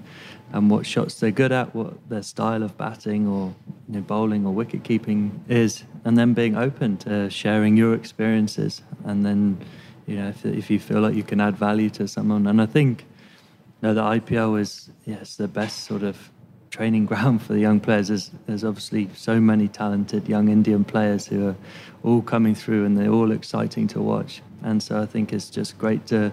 and 0.52 0.70
what 0.70 0.86
shots 0.86 1.20
they're 1.20 1.30
good 1.30 1.52
at, 1.52 1.74
what 1.74 1.94
their 2.08 2.22
style 2.22 2.62
of 2.62 2.76
batting 2.76 3.26
or 3.26 3.54
you 3.88 3.96
know, 3.96 4.00
bowling 4.00 4.46
or 4.46 4.52
wicket 4.52 4.84
keeping 4.84 5.44
is, 5.48 5.84
and 6.04 6.16
then 6.16 6.34
being 6.34 6.56
open 6.56 6.96
to 6.98 7.28
sharing 7.30 7.76
your 7.76 7.94
experiences. 7.94 8.82
And 9.04 9.24
then, 9.24 9.58
you 10.06 10.16
know, 10.16 10.28
if, 10.28 10.44
if 10.46 10.70
you 10.70 10.78
feel 10.78 11.00
like 11.00 11.14
you 11.14 11.24
can 11.24 11.40
add 11.40 11.56
value 11.56 11.90
to 11.90 12.06
someone, 12.06 12.46
and 12.46 12.60
I 12.60 12.66
think 12.66 13.04
you 13.82 13.88
know, 13.88 13.94
the 13.94 14.02
IPL 14.02 14.60
is 14.60 14.90
yes 15.04 15.36
the 15.36 15.48
best 15.48 15.84
sort 15.84 16.02
of 16.02 16.30
training 16.70 17.06
ground 17.10 17.42
for 17.42 17.52
the 17.52 17.60
young 17.60 17.80
players. 17.80 18.08
There's, 18.08 18.30
there's 18.46 18.64
obviously 18.64 19.08
so 19.14 19.40
many 19.40 19.68
talented 19.68 20.28
young 20.28 20.48
Indian 20.48 20.84
players 20.84 21.26
who 21.26 21.48
are 21.48 21.56
all 22.04 22.22
coming 22.22 22.54
through, 22.54 22.84
and 22.84 22.96
they're 22.96 23.10
all 23.10 23.32
exciting 23.32 23.88
to 23.88 24.00
watch. 24.00 24.42
And 24.62 24.82
so 24.82 25.00
I 25.00 25.06
think 25.06 25.32
it's 25.32 25.50
just 25.50 25.76
great 25.78 26.06
to 26.06 26.32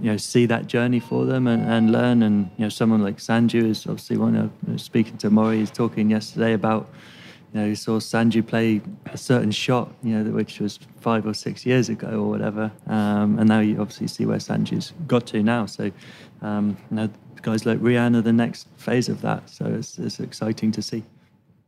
you 0.00 0.10
know 0.10 0.16
see 0.16 0.46
that 0.46 0.66
journey 0.66 1.00
for 1.00 1.24
them 1.24 1.46
and, 1.46 1.62
and 1.64 1.92
learn. 1.92 2.22
And 2.22 2.50
you 2.56 2.64
know 2.64 2.68
someone 2.68 3.02
like 3.02 3.18
Sanju 3.18 3.64
is 3.64 3.86
obviously 3.86 4.16
one 4.16 4.36
of 4.36 4.80
speaking 4.80 5.16
to 5.18 5.30
Maury 5.30 5.58
he's 5.58 5.70
talking 5.70 6.10
yesterday 6.10 6.52
about 6.52 6.88
you 7.52 7.60
know 7.60 7.68
he 7.68 7.74
saw 7.74 7.98
Sanju 7.98 8.46
play 8.46 8.80
a 9.06 9.18
certain 9.18 9.50
shot 9.50 9.92
you 10.02 10.14
know 10.16 10.30
which 10.30 10.60
was 10.60 10.78
five 11.00 11.26
or 11.26 11.34
six 11.34 11.64
years 11.66 11.88
ago 11.88 12.08
or 12.08 12.28
whatever. 12.28 12.70
Um, 12.86 13.38
and 13.38 13.48
now 13.48 13.60
you 13.60 13.80
obviously 13.80 14.08
see 14.08 14.26
where 14.26 14.38
Sanju's 14.38 14.92
got 15.06 15.26
to 15.28 15.42
now. 15.42 15.66
So 15.66 15.90
um, 16.42 16.76
you 16.90 16.96
know 16.96 17.10
guys 17.42 17.66
like 17.66 17.80
are 17.80 18.10
the 18.22 18.32
next 18.32 18.68
phase 18.76 19.08
of 19.08 19.20
that. 19.22 19.48
So 19.48 19.66
it's, 19.66 19.98
it's 19.98 20.20
exciting 20.20 20.72
to 20.72 20.82
see 20.82 21.04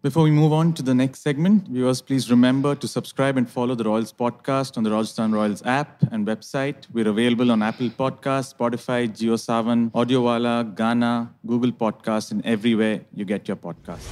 Before 0.03 0.23
we 0.23 0.31
move 0.31 0.55
on 0.55 0.73
to 0.73 0.83
the 0.83 0.95
next 0.95 1.21
segment, 1.21 1.69
viewers, 1.69 2.01
please 2.01 2.31
remember 2.31 2.75
to 2.75 2.89
subscribe 2.89 3.37
and 3.37 3.47
follow 3.47 3.75
the 3.75 3.85
Royals 3.85 4.15
podcast 4.15 4.79
on 4.79 4.83
the 4.83 4.91
Rajasthan 4.91 5.31
Royals 5.31 5.63
app 5.67 6.03
and 6.11 6.27
website. 6.27 6.87
We're 6.91 7.09
available 7.09 7.53
on 7.53 7.61
Apple 7.61 7.91
Podcasts, 7.91 8.55
Spotify, 8.55 9.11
JioSaavn, 9.11 9.91
Audiowala, 9.91 10.75
Gaana, 10.75 11.29
Google 11.47 11.71
Podcasts, 11.71 12.31
and 12.31 12.43
everywhere 12.47 13.03
you 13.13 13.27
get 13.27 13.47
your 13.47 13.59
podcasts. 13.59 14.09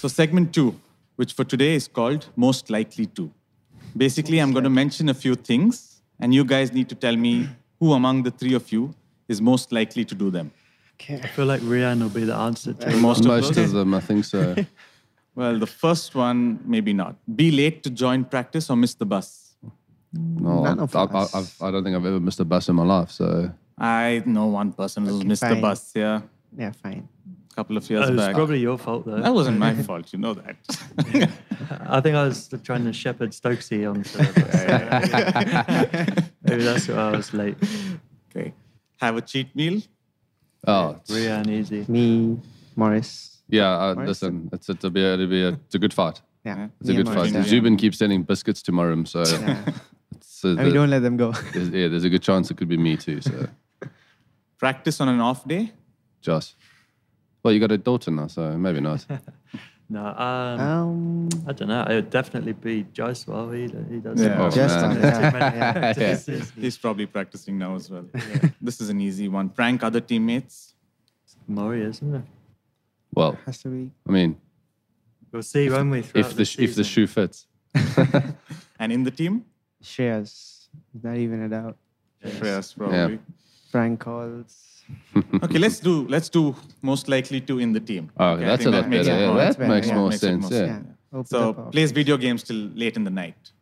So, 0.00 0.08
segment 0.08 0.52
two, 0.52 0.74
which 1.14 1.34
for 1.34 1.44
today 1.44 1.76
is 1.76 1.86
called 1.86 2.26
Most 2.34 2.68
Likely 2.68 3.06
To. 3.06 3.30
Basically, 3.96 4.40
I'm 4.40 4.50
going 4.50 4.64
to 4.64 4.70
mention 4.70 5.08
a 5.08 5.14
few 5.14 5.36
things, 5.36 6.02
and 6.18 6.34
you 6.34 6.44
guys 6.44 6.72
need 6.72 6.88
to 6.88 6.96
tell 6.96 7.14
me 7.14 7.48
who 7.78 7.92
among 7.92 8.24
the 8.24 8.32
three 8.32 8.54
of 8.54 8.72
you 8.72 8.92
is 9.28 9.40
most 9.40 9.70
likely 9.70 10.04
to 10.04 10.16
do 10.16 10.28
them. 10.28 10.50
I 11.08 11.26
feel 11.28 11.46
like 11.46 11.60
Riyan 11.62 12.00
will 12.00 12.08
be 12.08 12.24
the 12.24 12.34
answer 12.34 12.72
to 12.74 12.96
Most 12.96 13.20
of 13.20 13.26
Most 13.26 13.54
those? 13.54 13.66
of 13.66 13.72
them, 13.72 13.94
I 13.94 14.00
think 14.00 14.24
so. 14.24 14.54
Well, 15.34 15.58
the 15.58 15.66
first 15.66 16.14
one, 16.14 16.60
maybe 16.66 16.92
not. 16.92 17.16
Be 17.36 17.50
late 17.50 17.82
to 17.84 17.90
join 17.90 18.22
practice 18.26 18.68
or 18.68 18.76
miss 18.76 18.92
the 18.94 19.06
bus. 19.06 19.54
No, 20.12 20.62
None 20.62 20.78
I, 20.78 20.82
of 20.82 20.94
I, 20.94 21.04
us. 21.04 21.34
I, 21.34 21.38
I've, 21.38 21.56
I 21.62 21.70
don't 21.70 21.82
think 21.84 21.96
I've 21.96 22.04
ever 22.04 22.20
missed 22.20 22.38
a 22.40 22.44
bus 22.44 22.68
in 22.68 22.76
my 22.76 22.84
life. 22.84 23.10
So 23.10 23.50
I 23.78 24.22
know 24.26 24.46
one 24.48 24.72
person 24.74 25.06
who's 25.06 25.20
Okay, 25.20 25.28
missed 25.28 25.48
the 25.48 25.56
bus, 25.56 25.92
yeah, 25.94 26.20
Yeah, 26.58 26.72
fine. 26.72 27.08
a 27.50 27.54
couple 27.54 27.78
of 27.78 27.88
years 27.88 28.10
it's 28.10 28.16
back. 28.18 28.34
probably 28.34 28.58
your 28.60 28.76
fault 28.76 29.06
though 29.06 29.22
That 29.22 29.32
wasn't 29.32 29.56
my 29.58 29.72
fault, 29.88 30.12
you 30.12 30.18
know 30.18 30.34
that. 30.34 30.56
I 31.88 32.00
think 32.02 32.14
I 32.14 32.24
was 32.24 32.50
trying 32.62 32.84
to 32.84 32.92
shepherd 32.92 33.30
Stokesy 33.30 33.88
on 33.88 34.02
to 34.02 34.18
the 34.18 36.24
Maybe 36.42 36.62
that's 36.62 36.88
why 36.88 36.94
I 36.94 37.10
was 37.16 37.32
late. 37.32 37.56
okay. 38.30 38.52
Have 39.00 39.16
a 39.16 39.22
cheat 39.22 39.56
meal. 39.56 39.80
Oh, 40.66 40.90
it's- 40.90 41.10
Riyan 41.10 41.48
easy. 41.48 41.84
Me, 41.88 42.38
Morris. 42.76 43.42
yeah. 43.48 43.70
Uh, 43.76 43.94
Right. 43.94 44.08
listen, 44.08 44.48
it's 44.52 44.68
it'll 44.68 44.90
be 44.90 45.02
a, 45.04 45.14
it'll 45.14 45.26
be 45.26 45.42
a, 45.42 45.48
it's 45.50 45.74
a 45.74 45.78
good 45.78 45.92
fight. 45.94 46.20
Yeah, 46.44 46.68
It's 46.80 46.88
a 46.88 46.92
me 46.92 46.96
good 46.98 47.06
and 47.06 47.14
fight. 47.16 47.32
Marcus, 47.32 47.34
yeah. 47.34 47.42
Zubin 47.60 47.76
keeps 47.76 47.98
sending 47.98 48.22
biscuits 48.24 48.62
to 48.62 48.72
Murim, 48.72 49.06
so 49.06 49.20
Yeah. 49.24 49.64
it's, 50.16 50.44
uh, 50.44 50.48
And 50.50 50.58
we 50.58 50.64
the- 50.66 50.72
don't 50.74 50.90
let 50.90 51.00
them 51.02 51.16
go. 51.16 51.32
there's, 51.52 51.68
yeah, 51.70 51.88
there's 51.88 52.04
a 52.04 52.10
good 52.10 52.22
chance 52.22 52.50
it 52.50 52.56
could 52.56 52.68
be 52.68 52.76
me 52.76 52.96
too. 52.96 53.20
So, 53.20 53.48
Practice 54.58 55.00
on 55.00 55.08
an 55.08 55.20
off 55.20 55.46
day? 55.46 55.72
Josh. 56.20 56.54
Well, 57.42 57.52
you 57.52 57.58
got 57.60 57.72
a 57.72 57.78
daughter 57.78 58.10
now, 58.12 58.28
so 58.28 58.56
maybe 58.56 58.80
not. 58.80 59.04
No, 59.92 60.06
um, 60.06 60.60
Um, 60.60 61.28
I 61.46 61.52
don't 61.52 61.68
know. 61.68 61.82
It 61.82 61.94
would 61.96 62.10
definitely 62.10 62.54
be 62.54 62.84
Jaiswal. 62.94 63.52
He, 63.54 63.94
he 63.94 64.00
does. 64.00 64.18
Yeah. 64.18 64.40
Oh, 64.40 64.48
just 64.48 64.74
man. 64.76 64.84
on, 64.84 65.00
There's 65.02 65.96
too 65.96 66.00
yeah. 66.02 66.24
yeah. 66.38 66.44
He's 66.62 66.78
probably 66.78 67.04
practicing 67.04 67.58
now 67.58 67.74
as 67.74 67.90
well. 67.90 68.06
This 68.60 68.80
is 68.80 68.88
an 68.88 69.02
easy 69.02 69.28
one. 69.28 69.50
Prank 69.50 69.82
other 69.82 70.00
teammates? 70.00 70.72
Maury, 71.46 71.82
isn't 71.82 72.14
it? 72.14 72.22
Well, 73.14 73.36
Has 73.44 73.58
to 73.62 73.68
be. 73.68 73.90
I 74.08 74.12
mean, 74.12 74.38
We'll 75.30 75.42
see, 75.42 75.68
won't 75.68 75.90
we? 75.90 75.98
if 75.98 76.10
throughout 76.12 76.30
the, 76.36 76.44
sh- 76.46 76.58
if 76.58 76.74
the 76.74 76.84
shoe 76.84 77.06
fits. 77.06 77.46
And 78.78 78.90
in 78.92 79.04
the 79.04 79.10
team? 79.10 79.44
Shreyas. 79.82 80.68
Not 81.02 81.16
even 81.18 81.42
a 81.42 81.48
doubt. 81.50 81.76
Shreyas, 82.24 82.74
probably. 82.76 83.18
Prank 83.72 84.00
calls. 84.00 84.84
okay, 85.44 85.58
let's 85.58 85.80
do 85.80 86.06
let's 86.08 86.28
do 86.28 86.54
most 86.82 87.08
likely 87.08 87.40
to 87.40 87.58
in 87.58 87.72
the 87.72 87.80
team. 87.80 88.10
Oh, 88.18 88.30
okay, 88.34 88.44
that's 88.44 88.62
think 88.64 88.68
a 88.68 88.76
that 88.76 88.82
lot 88.82 88.90
makes 88.90 89.06
better. 89.06 89.20
Yeah, 89.20 89.26
more- 89.28 89.36
that 89.38 89.44
That's 89.44 89.56
better, 89.56 89.74
makes 89.74 89.86
yeah. 89.88 89.94
more 89.98 90.08
Makes 90.10 90.20
sense. 90.20 90.50
more 90.50 90.60
yeah. 90.60 90.80
Yeah. 91.14 91.22
So 91.24 91.50
up 91.50 91.58
up. 91.58 91.72
plays 91.72 91.92
video 91.92 92.16
games 92.16 92.42
till 92.42 92.60
late 92.82 92.96
in 92.96 93.04
the 93.04 93.10
night. 93.10 93.52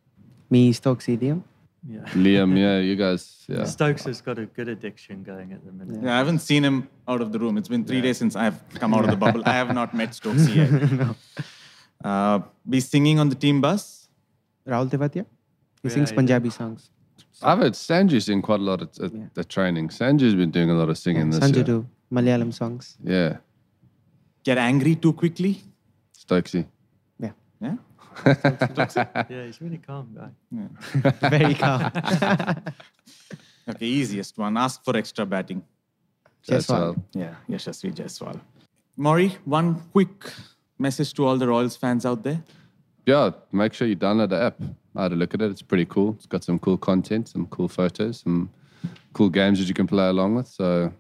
Me, 0.50 0.73
Stokes, 0.73 1.09
Idiom. 1.09 1.45
Yeah. 1.88 2.00
Liam, 2.25 2.59
yeah, 2.59 2.79
you 2.81 2.97
guys, 2.97 3.45
yeah. 3.49 3.64
Stokes 3.64 4.05
has 4.05 4.21
got 4.21 4.38
a 4.38 4.47
good 4.47 4.69
addiction 4.69 5.23
going 5.23 5.52
at 5.52 5.64
the 5.64 5.73
minute. 5.73 6.02
Yeah, 6.02 6.14
I 6.14 6.19
haven't 6.19 6.40
seen 6.40 6.62
him 6.64 6.88
out 7.09 7.21
of 7.21 7.33
the 7.33 7.38
room. 7.38 7.57
It's 7.57 7.69
been 7.69 7.85
three 7.85 8.00
days 8.00 8.19
since 8.19 8.35
I've 8.37 8.59
come 8.83 8.93
out 8.95 9.05
of 9.05 9.11
the 9.11 9.17
bubble. 9.25 9.43
I 9.47 9.52
have 9.52 9.73
not 9.73 9.95
met 9.95 10.14
Stokes 10.14 10.49
yet. 10.49 10.71
uh, 12.05 12.40
be 12.69 12.81
singing 12.81 13.19
on 13.19 13.29
the 13.29 13.35
team 13.37 13.61
bus. 13.61 14.09
Rahul 14.67 14.90
Tewatia. 14.90 15.25
He 15.83 15.88
Yeah, 15.88 15.95
sings 15.95 16.11
he 16.11 16.17
Punjabi 16.17 16.50
songs. 16.50 16.90
I've 17.42 17.59
heard 17.59 17.73
Sanju's 17.75 18.28
in 18.28 18.42
quite 18.42 18.61
a 18.61 18.62
lot 18.62 18.82
of 18.82 18.88
at, 19.02 19.12
Yeah. 19.14 19.26
the 19.35 19.44
training. 19.44 19.88
Sanju's 19.88 20.35
been 20.35 20.50
doing 20.50 20.70
a 20.70 20.75
lot 20.75 20.88
of 20.88 20.99
singing 20.99 21.30
this 21.30 21.40
Sanju 21.40 21.54
year. 21.56 21.64
do 21.64 21.87
Malayalam 22.12 22.52
songs. 22.52 22.97
Yeah, 23.02 23.38
Get 24.44 24.59
angry 24.59 24.97
too 24.97 25.12
quickly. 25.12 25.61
Stokesy. 26.16 26.66
Yeah. 27.18 27.32
Yeah. 27.61 27.76
Yeah, 29.30 29.44
he's 29.47 29.61
a 29.61 29.64
really 29.64 29.78
calm 29.78 30.09
guy. 30.14 30.30
Very 31.30 31.54
calm. 31.54 31.90
Okay, 33.68 33.87
easiest 33.87 34.37
one. 34.37 34.56
Ask 34.56 34.82
for 34.85 34.97
extra 34.97 35.25
batting. 35.25 35.62
That's 36.49 36.66
Jaiswal. 36.66 36.78
well. 36.80 36.97
Yeah, 37.12 37.35
Yashasvi 37.49 37.94
Jaiswal. 37.94 38.40
Maury, 38.97 39.37
one 39.44 39.80
quick 39.92 40.32
message 40.78 41.12
to 41.14 41.25
all 41.26 41.37
the 41.37 41.47
Royals 41.47 41.76
fans 41.76 42.04
out 42.04 42.23
there. 42.25 42.42
Yeah, 43.06 43.30
make 43.52 43.73
sure 43.75 43.87
you 43.87 43.94
download 43.97 44.30
the 44.30 44.42
app. 44.42 44.61
I 44.97 45.02
had 45.04 45.12
a 45.12 45.16
look 45.16 45.35
at 45.35 45.40
it. 45.42 45.50
It's 45.50 45.62
pretty 45.62 45.85
cool. 45.85 46.14
It's 46.16 46.26
got 46.26 46.42
some 46.44 46.59
cool 46.59 46.76
content, 46.76 47.28
some 47.28 47.47
cool 47.47 47.68
photos, 47.68 48.20
some 48.20 48.50
cool 49.12 49.28
games 49.30 49.59
that 49.59 49.68
you 49.68 49.75
can 49.75 49.87
play 49.87 50.09
along 50.09 50.35
with. 50.35 50.49
So 50.49 50.92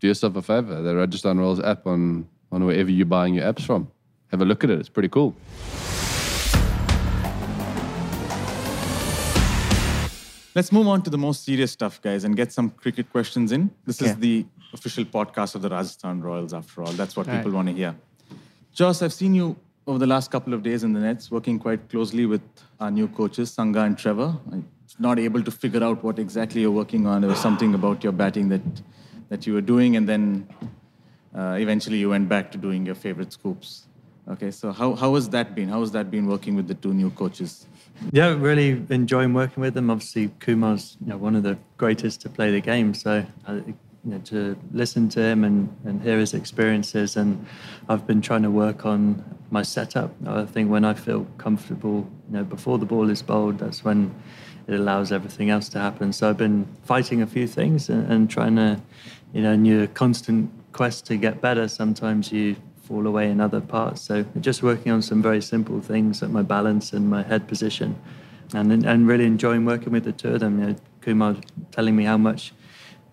do 0.00 0.06
yourself 0.06 0.36
a 0.36 0.42
favor. 0.42 0.82
The 0.82 0.94
Rajasthan 0.94 1.38
Royals 1.38 1.60
app 1.60 1.86
on, 1.86 2.28
on 2.52 2.64
wherever 2.64 2.90
you're 2.90 3.06
buying 3.06 3.34
your 3.34 3.44
apps 3.52 3.62
from. 3.66 3.90
Have 4.28 4.40
a 4.40 4.44
look 4.44 4.62
at 4.64 4.70
it. 4.70 4.78
It's 4.78 4.88
pretty 4.88 5.08
cool. 5.08 5.34
Let's 10.56 10.70
move 10.70 10.86
on 10.86 11.02
to 11.02 11.10
the 11.10 11.18
most 11.18 11.44
serious 11.44 11.72
stuff, 11.72 12.00
guys, 12.00 12.22
and 12.22 12.36
get 12.36 12.52
some 12.52 12.70
cricket 12.70 13.10
questions 13.10 13.50
in. 13.50 13.70
This 13.84 14.00
is 14.00 14.14
the 14.16 14.46
official 14.72 15.04
podcast 15.04 15.56
of 15.56 15.62
the 15.62 15.68
Rajasthan 15.68 16.20
Royals, 16.22 16.54
after 16.54 16.84
all. 16.84 16.92
That's 16.92 17.16
what 17.16 17.26
Right. 17.26 17.38
people 17.38 17.50
want 17.52 17.66
to 17.68 17.74
hear. 17.74 17.96
Jos, 18.72 19.02
I've 19.02 19.12
seen 19.12 19.34
you 19.34 19.56
over 19.86 19.98
the 19.98 20.06
last 20.06 20.30
couple 20.30 20.54
of 20.54 20.62
days 20.62 20.82
in 20.82 20.92
the 20.92 21.00
nets 21.00 21.30
working 21.30 21.58
quite 21.58 21.88
closely 21.90 22.26
with 22.26 22.42
our 22.80 22.90
new 22.90 23.08
coaches, 23.08 23.50
Sanga 23.50 23.82
and 23.82 23.98
Trevor. 23.98 24.36
I'm 24.50 24.66
not 24.98 25.18
able 25.18 25.42
to 25.42 25.50
figure 25.50 25.82
out 25.84 26.02
what 26.02 26.18
exactly 26.18 26.62
you're 26.62 26.70
working 26.70 27.06
on. 27.06 27.20
There 27.20 27.30
was 27.30 27.40
something 27.40 27.74
about 27.74 28.02
your 28.02 28.12
batting 28.12 28.48
that, 28.48 28.62
that 29.28 29.46
you 29.46 29.52
were 29.52 29.60
doing, 29.60 29.96
and 29.96 30.08
then 30.08 30.48
uh, 31.36 31.56
eventually 31.58 31.98
you 31.98 32.08
went 32.08 32.28
back 32.28 32.50
to 32.52 32.58
doing 32.58 32.86
your 32.86 32.94
favorite 32.94 33.32
scoops. 33.32 33.86
Okay, 34.26 34.50
so 34.50 34.72
how, 34.72 34.94
how 34.94 35.14
has 35.16 35.28
that 35.30 35.54
been? 35.54 35.68
How 35.68 35.80
has 35.80 35.92
that 35.92 36.10
been 36.10 36.26
working 36.26 36.56
with 36.56 36.66
the 36.66 36.74
two 36.74 36.94
new 36.94 37.10
coaches? 37.10 37.66
Yeah, 38.10 38.34
really 38.34 38.82
enjoying 38.88 39.34
working 39.34 39.60
with 39.60 39.74
them. 39.74 39.90
Obviously, 39.90 40.28
Kumar's 40.40 40.96
you 41.02 41.08
know, 41.08 41.18
one 41.18 41.36
of 41.36 41.42
the 41.42 41.58
greatest 41.76 42.22
to 42.22 42.30
play 42.30 42.50
the 42.50 42.60
game. 42.60 42.94
So, 42.94 43.26
uh, 43.46 43.52
you 43.52 43.74
know, 44.04 44.18
to 44.20 44.56
listen 44.72 45.10
to 45.10 45.20
him 45.20 45.44
and, 45.44 45.76
and 45.84 46.00
hear 46.00 46.18
his 46.18 46.32
experiences, 46.32 47.16
and 47.16 47.44
I've 47.88 48.06
been 48.06 48.22
trying 48.22 48.42
to 48.42 48.50
work 48.50 48.86
on 48.86 49.22
my 49.50 49.62
setup. 49.62 50.12
I 50.26 50.44
think 50.44 50.70
when 50.70 50.84
I 50.84 50.94
feel 50.94 51.26
comfortable, 51.38 52.08
you 52.28 52.38
know, 52.38 52.44
before 52.44 52.78
the 52.78 52.86
ball 52.86 53.10
is 53.10 53.22
bowled, 53.22 53.58
that's 53.58 53.84
when 53.84 54.14
it 54.66 54.74
allows 54.74 55.12
everything 55.12 55.50
else 55.50 55.68
to 55.70 55.78
happen. 55.78 56.12
So 56.12 56.30
I've 56.30 56.38
been 56.38 56.66
fighting 56.84 57.22
a 57.22 57.26
few 57.26 57.46
things 57.46 57.88
and, 57.88 58.10
and 58.10 58.30
trying 58.30 58.56
to, 58.56 58.80
you 59.32 59.42
know, 59.42 59.52
in 59.52 59.64
your 59.64 59.86
constant 59.88 60.50
quest 60.72 61.06
to 61.06 61.16
get 61.16 61.40
better, 61.40 61.68
sometimes 61.68 62.32
you 62.32 62.56
fall 62.82 63.06
away 63.06 63.30
in 63.30 63.40
other 63.40 63.60
parts. 63.60 64.02
So 64.02 64.24
just 64.40 64.62
working 64.62 64.92
on 64.92 65.02
some 65.02 65.22
very 65.22 65.40
simple 65.40 65.80
things 65.80 66.22
like 66.22 66.30
my 66.30 66.42
balance 66.42 66.92
and 66.92 67.08
my 67.08 67.22
head 67.22 67.48
position, 67.48 67.96
and 68.52 68.84
and 68.84 69.08
really 69.08 69.24
enjoying 69.24 69.64
working 69.64 69.92
with 69.92 70.04
the 70.04 70.12
two 70.12 70.34
of 70.34 70.40
them. 70.40 70.60
You 70.60 70.66
know, 70.66 70.76
Kumar 71.00 71.36
telling 71.70 71.96
me 71.96 72.04
how 72.04 72.18
much 72.18 72.52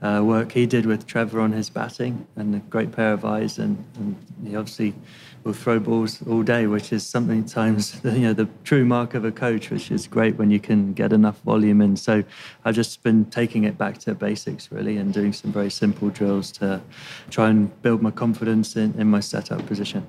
uh, 0.01 0.21
work 0.23 0.51
he 0.51 0.65
did 0.65 0.85
with 0.85 1.05
Trevor 1.05 1.39
on 1.39 1.51
his 1.51 1.69
batting 1.69 2.25
and 2.35 2.55
a 2.55 2.59
great 2.59 2.91
pair 2.91 3.13
of 3.13 3.23
eyes, 3.23 3.59
and, 3.59 3.83
and 3.95 4.15
he 4.47 4.55
obviously 4.55 4.95
will 5.43 5.53
throw 5.53 5.79
balls 5.79 6.21
all 6.27 6.43
day, 6.43 6.67
which 6.67 6.91
is 6.91 7.05
sometimes 7.05 7.99
you 8.03 8.19
know 8.19 8.33
the 8.33 8.47
true 8.63 8.85
mark 8.85 9.13
of 9.13 9.25
a 9.25 9.31
coach, 9.31 9.69
which 9.69 9.91
is 9.91 10.07
great 10.07 10.37
when 10.37 10.49
you 10.49 10.59
can 10.59 10.93
get 10.93 11.13
enough 11.13 11.39
volume 11.41 11.81
in. 11.81 11.95
So 11.97 12.23
I've 12.65 12.75
just 12.75 13.03
been 13.03 13.25
taking 13.25 13.63
it 13.63 13.77
back 13.77 13.99
to 13.99 14.15
basics 14.15 14.71
really 14.71 14.97
and 14.97 15.13
doing 15.13 15.33
some 15.33 15.51
very 15.51 15.69
simple 15.69 16.09
drills 16.09 16.51
to 16.53 16.81
try 17.29 17.49
and 17.49 17.81
build 17.81 18.01
my 18.01 18.11
confidence 18.11 18.75
in, 18.75 18.93
in 18.99 19.07
my 19.07 19.19
setup 19.19 19.65
position. 19.67 20.05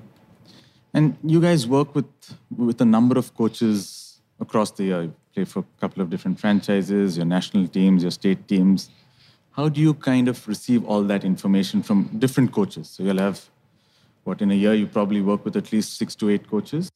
And 0.93 1.17
you 1.23 1.39
guys 1.41 1.67
work 1.67 1.95
with 1.95 2.05
with 2.55 2.81
a 2.81 2.85
number 2.85 3.17
of 3.17 3.33
coaches 3.35 4.19
across 4.39 4.71
the 4.71 4.83
year. 4.85 5.01
You 5.03 5.13
play 5.33 5.45
for 5.45 5.59
a 5.59 5.79
couple 5.79 6.01
of 6.01 6.09
different 6.09 6.39
franchises, 6.39 7.17
your 7.17 7.25
national 7.25 7.67
teams, 7.67 8.03
your 8.03 8.11
state 8.11 8.47
teams. 8.47 8.89
How 9.53 9.69
do 9.69 9.79
you 9.79 9.93
kind 9.93 10.27
of 10.27 10.47
receive 10.47 10.83
all 10.85 11.03
that 11.03 11.23
information 11.23 11.83
from 11.83 12.09
different 12.17 12.51
coaches? 12.51 12.89
So 12.89 13.03
you'll 13.03 13.19
have 13.19 13.39
what 14.23 14.41
in 14.41 14.51
a 14.51 14.55
year 14.55 14.73
you 14.73 14.87
probably 14.87 15.21
work 15.21 15.45
with 15.45 15.55
at 15.55 15.71
least 15.71 15.97
six 15.97 16.15
to 16.15 16.29
eight 16.29 16.47
coaches 16.49 16.89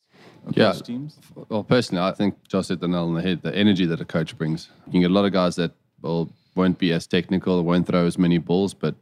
Yeah. 0.55 0.71
teams. 0.73 1.19
Well, 1.49 1.63
personally, 1.63 2.03
I 2.03 2.13
think 2.13 2.35
Josh 2.47 2.69
hit 2.69 2.79
the 2.79 2.87
nail 2.87 3.03
on 3.09 3.13
the 3.15 3.21
head. 3.21 3.41
The 3.43 3.53
energy 3.55 3.85
that 3.85 4.01
a 4.01 4.05
coach 4.05 4.37
brings. 4.37 4.69
You 4.87 4.91
can 4.93 5.01
get 5.01 5.11
a 5.11 5.13
lot 5.13 5.25
of 5.25 5.33
guys 5.33 5.55
that 5.57 5.71
will, 6.01 6.29
won't 6.55 6.79
be 6.79 6.93
as 6.93 7.05
technical, 7.05 7.63
won't 7.63 7.85
throw 7.85 8.05
as 8.05 8.17
many 8.17 8.37
balls, 8.39 8.73
but 8.73 8.95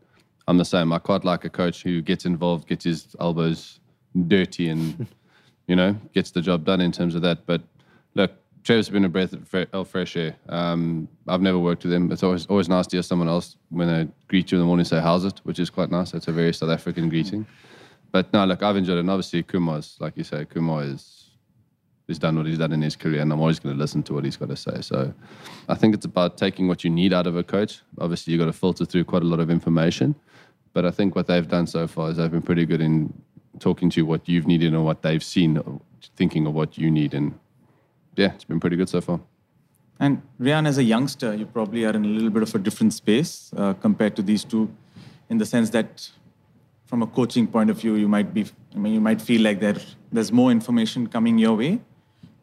I'm 0.47 0.57
the 0.57 0.65
same. 0.65 0.91
I 0.91 0.99
quite 0.99 1.23
like 1.23 1.45
a 1.45 1.49
coach 1.49 1.83
who 1.83 2.01
gets 2.01 2.25
involved, 2.25 2.67
gets 2.67 2.83
his 2.83 3.15
elbows 3.19 3.79
dirty, 4.27 4.67
and 4.69 5.07
you 5.67 5.75
know 5.75 5.95
gets 6.13 6.31
the 6.31 6.41
job 6.41 6.65
done 6.65 6.81
in 6.81 6.91
terms 6.91 7.15
of 7.15 7.21
that. 7.21 7.45
But 7.45 7.61
Trevor's 8.65 8.89
been 8.89 9.05
a 9.05 9.09
breath 9.09 9.35
of 9.73 9.87
fresh 9.87 10.17
air. 10.17 10.35
Um, 10.49 11.07
I've 11.27 11.41
never 11.41 11.59
worked 11.59 11.83
with 11.83 11.93
him. 11.93 12.11
It's 12.11 12.23
always 12.23 12.47
always 12.47 12.67
nice 12.67 12.87
to 12.87 12.97
hear 12.97 13.03
someone 13.03 13.27
else 13.27 13.57
when 13.69 13.87
they 13.87 14.07
greet 14.27 14.51
you 14.51 14.57
in 14.57 14.59
the 14.61 14.65
morning 14.65 14.85
say 14.85 14.99
"How's 14.99 15.23
it," 15.23 15.39
which 15.43 15.59
is 15.59 15.69
quite 15.69 15.91
nice. 15.91 16.15
It's 16.15 16.27
a 16.27 16.31
very 16.31 16.51
South 16.51 16.71
African 16.71 17.07
greeting. 17.07 17.45
But 18.11 18.33
no, 18.33 18.43
look, 18.43 18.63
I've 18.63 18.75
enjoyed 18.75 18.97
it. 18.97 19.01
And 19.01 19.11
obviously, 19.11 19.43
Kumar's 19.43 19.97
like 19.99 20.17
you 20.17 20.23
say, 20.23 20.45
Kumar 20.45 20.83
is 20.83 21.29
he's 22.07 22.17
done 22.17 22.37
what 22.37 22.47
he's 22.47 22.57
done 22.57 22.73
in 22.73 22.81
his 22.81 22.95
career, 22.95 23.21
and 23.21 23.31
I'm 23.31 23.39
always 23.39 23.59
going 23.59 23.75
to 23.75 23.79
listen 23.79 24.01
to 24.01 24.15
what 24.15 24.25
he's 24.25 24.35
got 24.35 24.49
to 24.49 24.55
say. 24.55 24.81
So 24.81 25.13
I 25.69 25.75
think 25.75 25.93
it's 25.93 26.05
about 26.05 26.39
taking 26.39 26.67
what 26.67 26.83
you 26.83 26.89
need 26.89 27.13
out 27.13 27.27
of 27.27 27.35
a 27.35 27.43
coach. 27.43 27.81
Obviously, 27.99 28.33
you've 28.33 28.39
got 28.39 28.47
to 28.47 28.53
filter 28.53 28.83
through 28.83 29.03
quite 29.03 29.21
a 29.21 29.27
lot 29.27 29.39
of 29.39 29.51
information. 29.51 30.15
But 30.73 30.85
I 30.85 30.91
think 30.91 31.15
what 31.15 31.27
they've 31.27 31.47
done 31.47 31.67
so 31.67 31.85
far 31.85 32.09
is 32.09 32.17
they've 32.17 32.31
been 32.31 32.41
pretty 32.41 32.65
good 32.65 32.81
in 32.81 33.13
talking 33.59 33.91
to 33.91 34.01
you 34.01 34.07
what 34.07 34.27
you've 34.27 34.47
needed 34.47 34.73
and 34.73 34.83
what 34.83 35.03
they've 35.03 35.23
seen, 35.23 35.79
thinking 36.15 36.47
of 36.47 36.55
what 36.55 36.79
you 36.79 36.89
need. 36.89 37.13
And 37.13 37.39
yeah, 38.15 38.33
it's 38.33 38.43
been 38.43 38.59
pretty 38.59 38.75
good 38.75 38.89
so 38.89 39.01
far. 39.01 39.19
And 39.99 40.21
Riyan, 40.41 40.67
as 40.67 40.77
a 40.77 40.83
youngster, 40.83 41.33
you 41.33 41.45
probably 41.45 41.85
are 41.85 41.95
in 41.95 42.03
a 42.03 42.07
little 42.07 42.29
bit 42.29 42.43
of 42.43 42.53
a 42.53 42.59
different 42.59 42.93
space 42.93 43.51
uh, 43.55 43.73
compared 43.73 44.15
to 44.17 44.21
these 44.21 44.43
two, 44.43 44.69
in 45.29 45.37
the 45.37 45.45
sense 45.45 45.69
that, 45.69 46.09
from 46.85 47.01
a 47.01 47.07
coaching 47.07 47.47
point 47.47 47.69
of 47.69 47.79
view, 47.79 47.95
you 47.95 48.07
might 48.07 48.33
be, 48.33 48.45
I 48.75 48.77
mean, 48.77 48.93
you 48.93 49.01
might 49.01 49.21
feel 49.21 49.41
like 49.41 49.59
there, 49.59 49.77
there's 50.11 50.31
more 50.31 50.51
information 50.51 51.07
coming 51.07 51.37
your 51.37 51.55
way. 51.55 51.79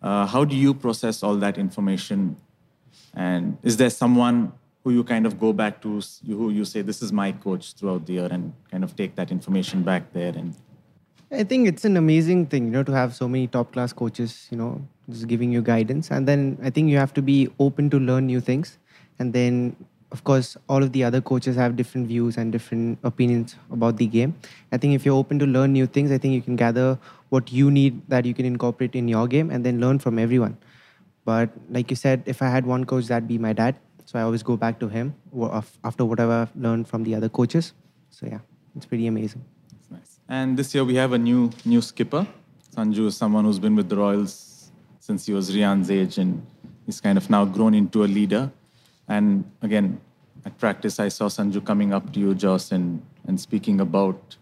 Uh, 0.01 0.27
how 0.27 0.45
do 0.45 0.57
you 0.57 0.75
process 0.75 1.23
all 1.23 1.37
that 1.37 1.59
information? 1.59 2.37
And 3.15 3.59
is 3.63 3.77
there 3.77 3.91
someone 3.91 4.53
who 4.83 4.91
you 4.91 5.05
kind 5.05 5.27
of 5.27 5.39
go 5.39 5.53
back 5.53 5.81
to, 5.83 6.01
who 6.27 6.51
you 6.51 6.65
say, 6.65 6.83
this 6.83 7.03
is 7.03 7.13
my 7.13 7.33
coach 7.33 7.75
throughout 7.75 8.07
the 8.07 8.15
year, 8.15 8.29
and 8.31 8.53
kind 8.71 8.83
of 8.83 8.97
take 8.97 9.15
that 9.17 9.31
information 9.31 9.83
back 9.83 10.13
there? 10.13 10.33
And 10.35 10.57
I 11.31 11.45
think 11.45 11.69
it's 11.69 11.85
an 11.85 11.97
amazing 11.97 12.47
thing, 12.47 12.65
you 12.65 12.71
know, 12.71 12.83
to 12.83 12.93
have 12.93 13.15
so 13.15 13.29
many 13.29 13.47
top 13.47 13.73
class 13.73 13.93
coaches, 13.93 14.49
you 14.51 14.57
know, 14.57 14.81
just 15.13 15.29
giving 15.29 15.53
you 15.53 15.63
guidance. 15.63 16.11
And 16.11 16.27
then 16.27 16.59
I 16.63 16.71
think 16.71 16.91
you 16.91 16.97
have 16.99 17.15
to 17.15 17.23
be 17.23 17.49
open 17.59 17.91
to 17.91 17.99
learn 17.99 18.27
new 18.27 18.41
things. 18.41 18.79
And 19.19 19.33
then, 19.33 19.77
of 20.11 20.25
course, 20.25 20.57
all 20.69 20.83
of 20.83 20.93
the 20.93 21.05
other 21.05 21.21
coaches 21.21 21.57
have 21.57 21.77
different 21.77 22.09
views 22.09 22.37
and 22.37 22.51
different 22.51 22.99
opinions 23.03 23.57
about 23.71 23.97
the 23.97 24.07
game. 24.07 24.35
I 24.73 24.79
think 24.79 24.95
if 24.95 25.07
you're 25.07 25.17
open 25.17 25.39
to 25.39 25.47
learn 25.47 25.73
new 25.73 25.87
things, 25.87 26.11
I 26.11 26.19
think 26.19 26.35
you 26.35 26.43
can 26.43 26.57
gather 26.57 26.99
what 27.29 27.53
you 27.53 27.71
need 27.71 28.03
that 28.09 28.25
you 28.25 28.35
can 28.35 28.45
incorporate 28.45 28.95
in 28.95 29.09
your 29.09 29.27
game 29.27 29.51
and 29.51 29.65
then 29.65 29.81
learn 29.81 29.99
from 29.99 30.19
everyone. 30.19 30.57
But 31.25 31.51
like 31.71 31.89
you 31.91 31.97
said, 31.97 32.23
if 32.27 32.43
I 32.43 32.49
had 32.49 32.67
one 32.67 32.85
coach, 32.85 33.07
that'd 33.07 33.29
be 33.29 33.39
my 33.39 33.53
dad. 33.53 33.77
So 34.05 34.19
I 34.19 34.23
always 34.23 34.43
go 34.43 34.57
back 34.57 34.81
to 34.81 34.89
him 34.89 35.15
after 35.85 36.05
whatever 36.05 36.33
I've 36.33 36.57
learned 36.57 36.89
from 36.89 37.05
the 37.05 37.15
other 37.15 37.29
coaches. 37.29 37.73
So 38.11 38.27
yeah, 38.27 38.41
it's 38.77 38.85
pretty 38.85 39.07
amazing. 39.07 39.45
That's 39.71 39.91
nice. 39.91 40.19
And 40.29 40.59
this 40.59 40.75
year 40.75 40.85
we 40.85 40.97
have 40.97 41.13
a 41.13 41.19
new 41.19 41.51
new 41.65 41.81
skipper. 41.81 42.27
Sanju 42.75 43.07
is 43.07 43.17
someone 43.17 43.45
who's 43.45 43.59
been 43.59 43.77
with 43.77 43.89
the 43.89 43.97
Royals 43.97 44.33
since 45.03 45.27
he 45.27 45.33
was 45.33 45.51
Riyan's 45.53 45.91
age, 45.91 46.17
and 46.17 46.47
he's 46.87 47.01
kind 47.01 47.19
of 47.19 47.29
now 47.29 47.45
grown 47.45 47.75
into 47.75 48.05
a 48.05 48.09
leader. 48.19 48.53
And 49.09 49.45
again, 49.61 50.01
at 50.45 50.57
practice, 50.59 51.01
I 51.01 51.09
saw 51.09 51.27
Sanju 51.27 51.65
coming 51.65 51.93
up 51.93 52.13
to 52.13 52.21
you, 52.21 52.37
Jos, 52.37 52.71
and, 52.71 53.03
and 53.27 53.41
speaking 53.41 53.81
about 53.81 54.37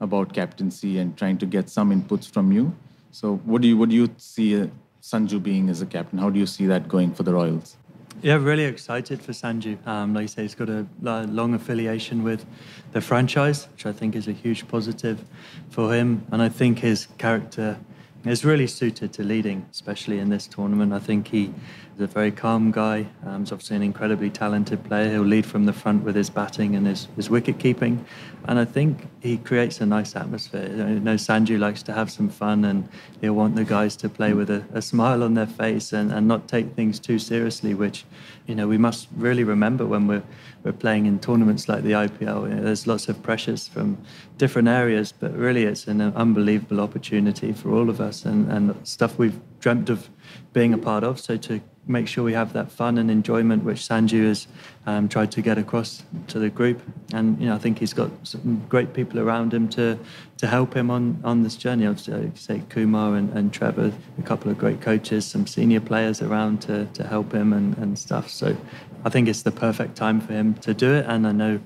about 0.00 0.34
captaincy 0.34 0.98
and 0.98 1.16
trying 1.16 1.38
to 1.38 1.46
get 1.46 1.70
some 1.70 1.90
inputs 1.90 2.28
from 2.28 2.52
you. 2.52 2.74
So, 3.12 3.36
what 3.44 3.62
do 3.62 3.68
you 3.68 3.76
what 3.76 3.88
do 3.90 3.94
you 3.94 4.08
see 4.16 4.60
uh, 4.60 4.66
Sanju 5.02 5.40
being 5.40 5.70
as 5.70 5.82
a 5.82 5.86
captain? 5.86 6.18
How 6.18 6.30
do 6.30 6.40
you 6.40 6.46
see 6.46 6.66
that 6.66 6.88
going 6.88 7.14
for 7.14 7.22
the 7.22 7.32
Royals? 7.32 7.76
Yeah, 8.22 8.34
really 8.34 8.64
excited 8.64 9.22
for 9.22 9.32
Sanju. 9.32 9.86
Um, 9.86 10.14
like 10.14 10.22
you 10.22 10.28
say, 10.28 10.42
he's 10.42 10.56
got 10.56 10.68
a 10.68 10.84
long 11.02 11.54
affiliation 11.54 12.24
with 12.24 12.44
the 12.90 13.00
franchise, 13.00 13.68
which 13.72 13.86
I 13.86 13.92
think 13.92 14.16
is 14.16 14.26
a 14.26 14.32
huge 14.32 14.66
positive 14.66 15.24
for 15.70 15.94
him. 15.94 16.26
And 16.32 16.42
I 16.42 16.48
think 16.48 16.80
his 16.80 17.06
character 17.18 17.78
is 18.26 18.44
really 18.44 18.66
suited 18.66 19.12
to 19.12 19.22
leading, 19.22 19.66
especially 19.70 20.18
in 20.18 20.28
this 20.28 20.46
tournament. 20.46 20.92
I 20.92 20.98
think 20.98 21.28
he 21.28 21.52
is 21.96 22.02
a 22.02 22.06
very 22.06 22.30
calm 22.30 22.70
guy. 22.70 23.06
Um, 23.24 23.40
he's 23.40 23.52
obviously 23.52 23.76
an 23.76 23.82
incredibly 23.82 24.28
talented 24.28 24.84
player. 24.84 25.10
He'll 25.10 25.22
lead 25.22 25.46
from 25.46 25.64
the 25.64 25.72
front 25.72 26.04
with 26.04 26.14
his 26.14 26.28
batting 26.28 26.76
and 26.76 26.86
his, 26.86 27.08
his 27.16 27.30
wicket 27.30 27.58
keeping. 27.58 28.04
And 28.46 28.58
I 28.58 28.66
think 28.66 29.08
he 29.20 29.38
creates 29.38 29.80
a 29.80 29.86
nice 29.86 30.14
atmosphere. 30.14 30.68
I 30.86 30.92
know, 30.92 31.14
Sanju 31.14 31.58
likes 31.58 31.82
to 31.84 31.94
have 31.94 32.10
some 32.10 32.28
fun 32.28 32.64
and 32.66 32.88
he'll 33.20 33.32
want 33.32 33.56
the 33.56 33.64
guys 33.64 33.96
to 33.96 34.10
play 34.10 34.34
with 34.34 34.50
a, 34.50 34.64
a 34.74 34.82
smile 34.82 35.22
on 35.22 35.34
their 35.34 35.46
face 35.46 35.92
and, 35.94 36.12
and 36.12 36.28
not 36.28 36.48
take 36.48 36.74
things 36.74 37.00
too 37.00 37.18
seriously, 37.18 37.72
which, 37.72 38.04
you 38.46 38.54
know, 38.54 38.68
we 38.68 38.78
must 38.78 39.08
really 39.16 39.42
remember 39.42 39.86
when 39.86 40.06
we're, 40.06 40.22
we're 40.64 40.72
playing 40.72 41.06
in 41.06 41.18
tournaments 41.18 41.66
like 41.66 41.82
the 41.82 41.92
IPL. 41.92 42.48
You 42.48 42.56
know, 42.56 42.62
there's 42.62 42.86
lots 42.86 43.08
of 43.08 43.22
pressures 43.22 43.68
from 43.68 43.96
different 44.36 44.68
areas, 44.68 45.12
but 45.12 45.34
really 45.34 45.64
it's 45.64 45.86
an 45.86 46.02
unbelievable 46.02 46.80
opportunity 46.80 47.52
for 47.52 47.70
all 47.70 47.88
of 47.88 48.02
us 48.02 48.26
and, 48.26 48.52
and 48.52 48.86
stuff 48.86 49.18
we've 49.18 49.40
dreamt 49.60 49.88
of 49.88 50.10
being 50.52 50.74
a 50.74 50.78
part 50.78 51.02
of. 51.02 51.18
So 51.18 51.36
to 51.38 51.60
make 51.88 52.08
sure 52.08 52.24
we 52.24 52.32
have 52.32 52.52
that 52.52 52.70
fun 52.70 52.98
and 52.98 53.10
enjoyment 53.10 53.62
which 53.64 53.78
Sanju 53.78 54.26
has 54.26 54.48
um, 54.86 55.08
tried 55.08 55.30
to 55.32 55.42
get 55.42 55.56
across 55.56 56.02
to 56.28 56.38
the 56.38 56.48
group. 56.48 56.80
And 57.12 57.40
you 57.40 57.46
know, 57.46 57.54
I 57.54 57.58
think 57.58 57.78
he's 57.78 57.92
got 57.92 58.10
some 58.24 58.64
great 58.68 58.92
people 58.92 59.20
around 59.20 59.54
him 59.54 59.68
to 59.70 59.98
to 60.38 60.46
help 60.46 60.74
him 60.74 60.90
on 60.90 61.20
on 61.24 61.42
this 61.42 61.56
journey. 61.56 61.86
Obviously, 61.86 62.32
say 62.34 62.62
Kumar 62.68 63.14
and, 63.16 63.32
and 63.36 63.52
Trevor, 63.52 63.92
a 64.18 64.22
couple 64.22 64.50
of 64.50 64.58
great 64.58 64.80
coaches, 64.80 65.24
some 65.26 65.46
senior 65.46 65.80
players 65.80 66.20
around 66.20 66.62
to 66.62 66.86
to 66.94 67.06
help 67.06 67.32
him 67.32 67.52
and, 67.52 67.76
and 67.78 67.98
stuff. 67.98 68.28
So 68.30 68.56
I 69.04 69.08
think 69.08 69.28
it's 69.28 69.42
the 69.42 69.52
perfect 69.52 69.96
time 69.96 70.20
for 70.20 70.32
him 70.32 70.54
to 70.54 70.74
do 70.74 70.92
it, 70.92 71.06
and 71.06 71.26
I 71.26 71.32
know 71.32 71.60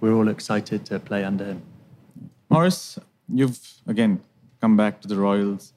we're 0.00 0.14
all 0.14 0.28
excited 0.28 0.84
to 0.86 0.98
play 0.98 1.24
under 1.24 1.44
him. 1.44 1.62
Morris, 2.50 2.98
you've 3.28 3.58
again 3.86 4.20
come 4.60 4.76
back 4.76 5.00
to 5.00 5.08
the 5.08 5.16
Royals 5.16 5.72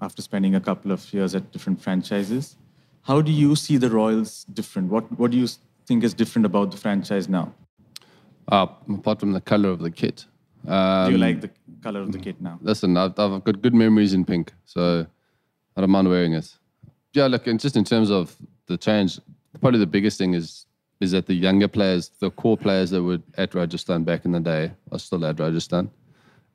after 0.00 0.22
spending 0.22 0.54
a 0.54 0.60
couple 0.60 0.90
of 0.90 1.12
years 1.12 1.34
at 1.34 1.52
different 1.52 1.80
franchises. 1.80 2.56
How 3.04 3.20
do 3.20 3.30
you 3.30 3.54
see 3.54 3.76
the 3.76 3.90
Royals 3.90 4.44
different? 4.44 4.90
What 4.90 5.18
What 5.18 5.30
do 5.30 5.36
you 5.36 5.48
think 5.86 6.04
is 6.04 6.14
different 6.14 6.46
about 6.46 6.70
the 6.70 6.76
franchise 6.76 7.28
now? 7.28 7.52
Uh, 8.48 8.66
apart 8.88 9.20
from 9.20 9.32
the 9.32 9.40
color 9.40 9.70
of 9.70 9.80
the 9.80 9.90
kit. 9.90 10.24
Um, 10.66 11.06
do 11.06 11.12
you 11.12 11.18
like 11.18 11.40
the 11.40 11.50
color 11.82 12.00
of 12.00 12.12
the 12.12 12.18
kit 12.18 12.40
now? 12.40 12.58
Listen, 12.62 12.96
I've, 12.96 13.18
I've 13.18 13.44
got 13.44 13.60
good 13.60 13.74
memories 13.74 14.14
in 14.14 14.24
pink, 14.24 14.52
so 14.64 15.06
I 15.76 15.80
don't 15.80 15.90
mind 15.90 16.08
wearing 16.08 16.32
it. 16.32 16.56
Yeah, 17.12 17.26
look, 17.26 17.46
and 17.46 17.60
just 17.60 17.76
in 17.76 17.84
terms 17.84 18.10
of 18.10 18.34
the 18.66 18.78
change, 18.78 19.20
probably 19.60 19.80
the 19.80 19.86
biggest 19.86 20.18
thing 20.18 20.34
is 20.34 20.66
is 21.00 21.10
that 21.10 21.26
the 21.26 21.34
younger 21.34 21.68
players, 21.68 22.10
the 22.20 22.30
core 22.30 22.56
players 22.56 22.90
that 22.90 23.02
were 23.02 23.18
at 23.36 23.54
Rajasthan 23.54 24.04
back 24.04 24.24
in 24.24 24.32
the 24.32 24.40
day, 24.40 24.72
are 24.92 24.98
still 24.98 25.24
at 25.26 25.38
Rajasthan. 25.38 25.90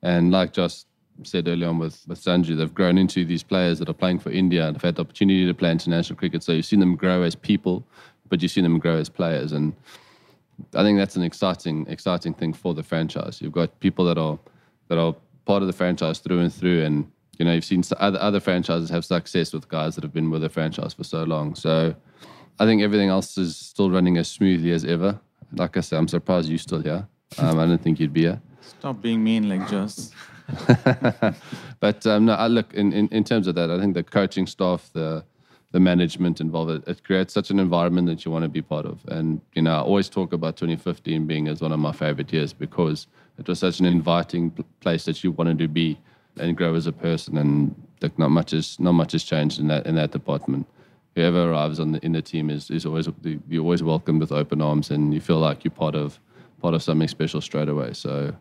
And 0.02 0.32
like 0.32 0.52
just 0.52 0.86
said 1.24 1.48
earlier 1.48 1.68
on 1.68 1.78
with, 1.78 2.02
with 2.06 2.20
Sanju, 2.20 2.56
they've 2.56 2.74
grown 2.74 2.98
into 2.98 3.24
these 3.24 3.42
players 3.42 3.78
that 3.78 3.88
are 3.88 3.94
playing 3.94 4.18
for 4.18 4.30
India 4.30 4.66
and 4.66 4.76
have 4.76 4.82
had 4.82 4.96
the 4.96 5.02
opportunity 5.02 5.46
to 5.46 5.54
play 5.54 5.70
international 5.70 6.18
cricket. 6.18 6.42
So 6.42 6.52
you've 6.52 6.66
seen 6.66 6.80
them 6.80 6.96
grow 6.96 7.22
as 7.22 7.34
people, 7.34 7.86
but 8.28 8.42
you've 8.42 8.50
seen 8.50 8.64
them 8.64 8.78
grow 8.78 8.96
as 8.96 9.08
players. 9.08 9.52
And 9.52 9.74
I 10.74 10.82
think 10.82 10.98
that's 10.98 11.16
an 11.16 11.22
exciting, 11.22 11.86
exciting 11.88 12.34
thing 12.34 12.52
for 12.52 12.74
the 12.74 12.82
franchise. 12.82 13.40
You've 13.40 13.52
got 13.52 13.78
people 13.80 14.04
that 14.06 14.18
are 14.18 14.38
that 14.88 14.98
are 14.98 15.14
part 15.44 15.62
of 15.62 15.68
the 15.68 15.72
franchise 15.72 16.18
through 16.18 16.40
and 16.40 16.52
through, 16.52 16.84
and 16.84 17.10
you 17.38 17.44
know 17.44 17.52
you've 17.52 17.64
seen 17.64 17.82
other 17.98 18.20
other 18.20 18.40
franchises 18.40 18.90
have 18.90 19.04
success 19.04 19.52
with 19.52 19.68
guys 19.68 19.94
that 19.94 20.04
have 20.04 20.12
been 20.12 20.30
with 20.30 20.42
the 20.42 20.48
franchise 20.48 20.94
for 20.94 21.04
so 21.04 21.22
long. 21.24 21.54
So 21.54 21.94
I 22.58 22.66
think 22.66 22.82
everything 22.82 23.08
else 23.08 23.38
is 23.38 23.56
still 23.56 23.90
running 23.90 24.18
as 24.18 24.28
smoothly 24.28 24.72
as 24.72 24.84
ever. 24.84 25.18
Like 25.52 25.76
I 25.76 25.80
said, 25.80 25.98
I'm 25.98 26.08
surprised 26.08 26.48
you're 26.48 26.58
still 26.58 26.82
here. 26.82 27.08
Um, 27.38 27.58
I 27.58 27.66
didn't 27.66 27.82
think 27.82 28.00
you'd 28.00 28.12
be 28.12 28.22
here. 28.22 28.40
Stop 28.60 29.00
being 29.00 29.24
mean 29.24 29.48
like 29.48 29.68
Jos. 29.68 30.12
but 31.80 32.06
um, 32.06 32.26
no, 32.26 32.34
I 32.34 32.46
look 32.46 32.72
in, 32.74 32.92
in, 32.92 33.08
in 33.08 33.24
terms 33.24 33.46
of 33.46 33.54
that. 33.54 33.70
I 33.70 33.78
think 33.78 33.94
the 33.94 34.02
coaching 34.02 34.46
staff, 34.46 34.90
the 34.92 35.24
the 35.72 35.80
management 35.80 36.40
involved, 36.40 36.70
it, 36.72 36.88
it 36.88 37.04
creates 37.04 37.32
such 37.32 37.50
an 37.50 37.60
environment 37.60 38.08
that 38.08 38.24
you 38.24 38.30
want 38.32 38.42
to 38.42 38.48
be 38.48 38.60
part 38.60 38.86
of. 38.86 38.98
And 39.06 39.40
you 39.54 39.62
know, 39.62 39.74
I 39.74 39.80
always 39.80 40.08
talk 40.08 40.32
about 40.32 40.56
2015 40.56 41.26
being 41.26 41.46
as 41.46 41.60
one 41.60 41.70
of 41.70 41.78
my 41.78 41.92
favorite 41.92 42.32
years 42.32 42.52
because 42.52 43.06
it 43.38 43.46
was 43.46 43.60
such 43.60 43.78
an 43.78 43.86
inviting 43.86 44.50
place 44.80 45.04
that 45.04 45.22
you 45.22 45.30
wanted 45.30 45.58
to 45.58 45.68
be 45.68 45.98
and 46.38 46.56
grow 46.56 46.74
as 46.74 46.86
a 46.86 46.92
person. 46.92 47.38
And 47.38 47.74
look, 48.00 48.18
not 48.18 48.30
much 48.30 48.52
is 48.52 48.78
not 48.80 48.92
much 48.92 49.12
has 49.12 49.22
changed 49.24 49.60
in 49.60 49.68
that 49.68 49.86
in 49.86 49.94
that 49.96 50.10
department. 50.10 50.66
Whoever 51.14 51.50
arrives 51.50 51.80
on 51.80 51.92
the 51.92 52.04
in 52.04 52.12
the 52.12 52.22
team 52.22 52.50
is 52.50 52.70
is 52.70 52.84
always 52.86 53.08
you're 53.48 53.62
always 53.62 53.82
welcomed 53.82 54.20
with 54.20 54.32
open 54.32 54.60
arms, 54.60 54.90
and 54.90 55.14
you 55.14 55.20
feel 55.20 55.38
like 55.38 55.64
you're 55.64 55.70
part 55.70 55.94
of 55.94 56.18
part 56.60 56.74
of 56.74 56.82
something 56.82 57.08
special 57.08 57.40
straight 57.40 57.68
away. 57.68 57.92
So 57.92 58.34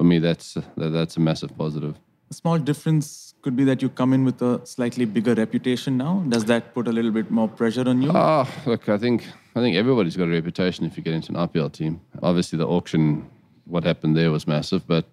for 0.00 0.04
me, 0.04 0.18
that's 0.18 0.54
that, 0.78 0.90
that's 0.98 1.18
a 1.18 1.20
massive 1.20 1.54
positive. 1.58 1.94
A 2.30 2.34
small 2.34 2.56
difference 2.56 3.34
could 3.42 3.54
be 3.54 3.64
that 3.64 3.82
you 3.82 3.90
come 3.90 4.14
in 4.14 4.24
with 4.24 4.40
a 4.40 4.64
slightly 4.64 5.04
bigger 5.04 5.34
reputation 5.34 5.98
now. 5.98 6.24
Does 6.26 6.46
that 6.46 6.72
put 6.72 6.88
a 6.88 6.92
little 6.98 7.10
bit 7.10 7.30
more 7.30 7.48
pressure 7.48 7.86
on 7.86 8.00
you? 8.00 8.10
Oh, 8.14 8.48
look, 8.64 8.88
I 8.88 8.96
think 8.96 9.28
I 9.54 9.60
think 9.60 9.76
everybody's 9.76 10.16
got 10.16 10.28
a 10.28 10.30
reputation 10.30 10.86
if 10.86 10.96
you 10.96 11.02
get 11.02 11.12
into 11.12 11.32
an 11.32 11.38
IPL 11.46 11.70
team. 11.72 12.00
Obviously, 12.22 12.56
the 12.56 12.66
auction, 12.66 13.28
what 13.66 13.84
happened 13.84 14.16
there 14.16 14.30
was 14.30 14.46
massive, 14.46 14.86
but 14.86 15.04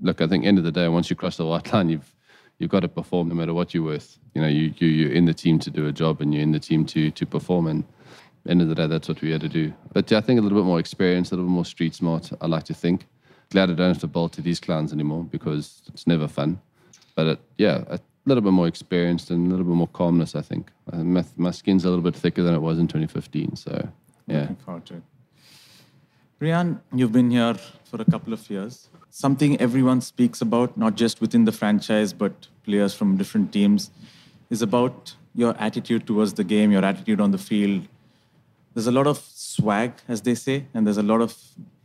look, 0.00 0.20
I 0.20 0.28
think 0.28 0.44
end 0.44 0.58
of 0.58 0.64
the 0.64 0.70
day, 0.70 0.86
once 0.86 1.10
you 1.10 1.16
cross 1.16 1.36
the 1.38 1.44
white 1.44 1.72
line, 1.72 1.88
you've 1.88 2.14
you've 2.60 2.70
got 2.70 2.84
to 2.86 2.88
perform 2.88 3.30
no 3.30 3.34
matter 3.34 3.52
what 3.52 3.74
you're 3.74 3.82
worth. 3.82 4.16
You 4.34 4.42
know, 4.42 4.48
you, 4.58 4.72
you 4.78 4.86
you're 4.86 5.12
in 5.12 5.24
the 5.24 5.34
team 5.34 5.58
to 5.58 5.70
do 5.70 5.88
a 5.88 5.92
job, 5.92 6.20
and 6.20 6.32
you're 6.32 6.44
in 6.44 6.52
the 6.52 6.60
team 6.60 6.86
to 6.92 7.10
to 7.10 7.26
perform. 7.26 7.66
And 7.66 7.82
end 8.48 8.62
of 8.62 8.68
the 8.68 8.76
day, 8.76 8.86
that's 8.86 9.08
what 9.08 9.20
we 9.22 9.32
had 9.32 9.40
to 9.40 9.48
do. 9.48 9.72
But 9.92 10.08
yeah, 10.08 10.18
I 10.18 10.20
think 10.20 10.38
a 10.38 10.42
little 10.44 10.58
bit 10.60 10.66
more 10.66 10.78
experience, 10.78 11.32
a 11.32 11.34
little 11.34 11.48
bit 11.48 11.54
more 11.54 11.64
street 11.64 11.96
smart. 11.96 12.30
I 12.40 12.46
like 12.46 12.66
to 12.66 12.74
think. 12.74 13.06
Glad 13.56 13.70
I 13.70 13.72
don't 13.72 13.88
have 13.88 14.00
to 14.00 14.06
bowl 14.06 14.28
to 14.28 14.42
these 14.42 14.60
clowns 14.60 14.92
anymore 14.92 15.24
because 15.24 15.80
it's 15.88 16.06
never 16.06 16.28
fun. 16.28 16.60
But 17.14 17.26
it, 17.26 17.38
yeah, 17.56 17.84
a 17.88 17.98
little 18.26 18.42
bit 18.42 18.52
more 18.52 18.66
experienced 18.68 19.30
and 19.30 19.46
a 19.46 19.50
little 19.50 19.64
bit 19.64 19.74
more 19.74 19.88
calmness. 19.88 20.34
I 20.34 20.42
think 20.42 20.70
Uh, 20.92 21.02
my, 21.02 21.24
my 21.38 21.52
skin's 21.52 21.86
a 21.86 21.88
little 21.88 22.02
bit 22.02 22.14
thicker 22.14 22.42
than 22.42 22.54
it 22.54 22.60
was 22.60 22.78
in 22.78 22.86
2015. 22.86 23.56
So 23.56 23.88
yeah. 24.26 24.40
Looking 24.40 24.56
forward 24.56 24.84
to 24.86 24.94
it. 24.96 25.02
Riyan, 26.38 26.80
you've 26.92 27.12
been 27.12 27.30
here 27.30 27.54
for 27.84 27.98
a 28.02 28.04
couple 28.04 28.34
of 28.34 28.50
years. 28.50 28.90
Something 29.08 29.58
everyone 29.58 30.02
speaks 30.02 30.42
about, 30.42 30.76
not 30.76 30.94
just 30.94 31.22
within 31.22 31.46
the 31.46 31.52
franchise, 31.52 32.12
but 32.12 32.48
players 32.62 32.92
from 32.92 33.16
different 33.16 33.54
teams, 33.54 33.90
is 34.50 34.60
about 34.60 35.14
your 35.34 35.54
attitude 35.58 36.06
towards 36.06 36.34
the 36.34 36.44
game, 36.44 36.72
your 36.72 36.84
attitude 36.84 37.22
on 37.22 37.30
the 37.30 37.38
field. 37.38 37.88
There's 38.74 38.86
a 38.86 38.92
lot 38.92 39.06
of 39.06 39.16
swag, 39.16 39.92
as 40.08 40.20
they 40.20 40.34
say, 40.34 40.66
and 40.74 40.86
there's 40.86 40.98
a 40.98 41.08
lot 41.14 41.22
of 41.22 41.34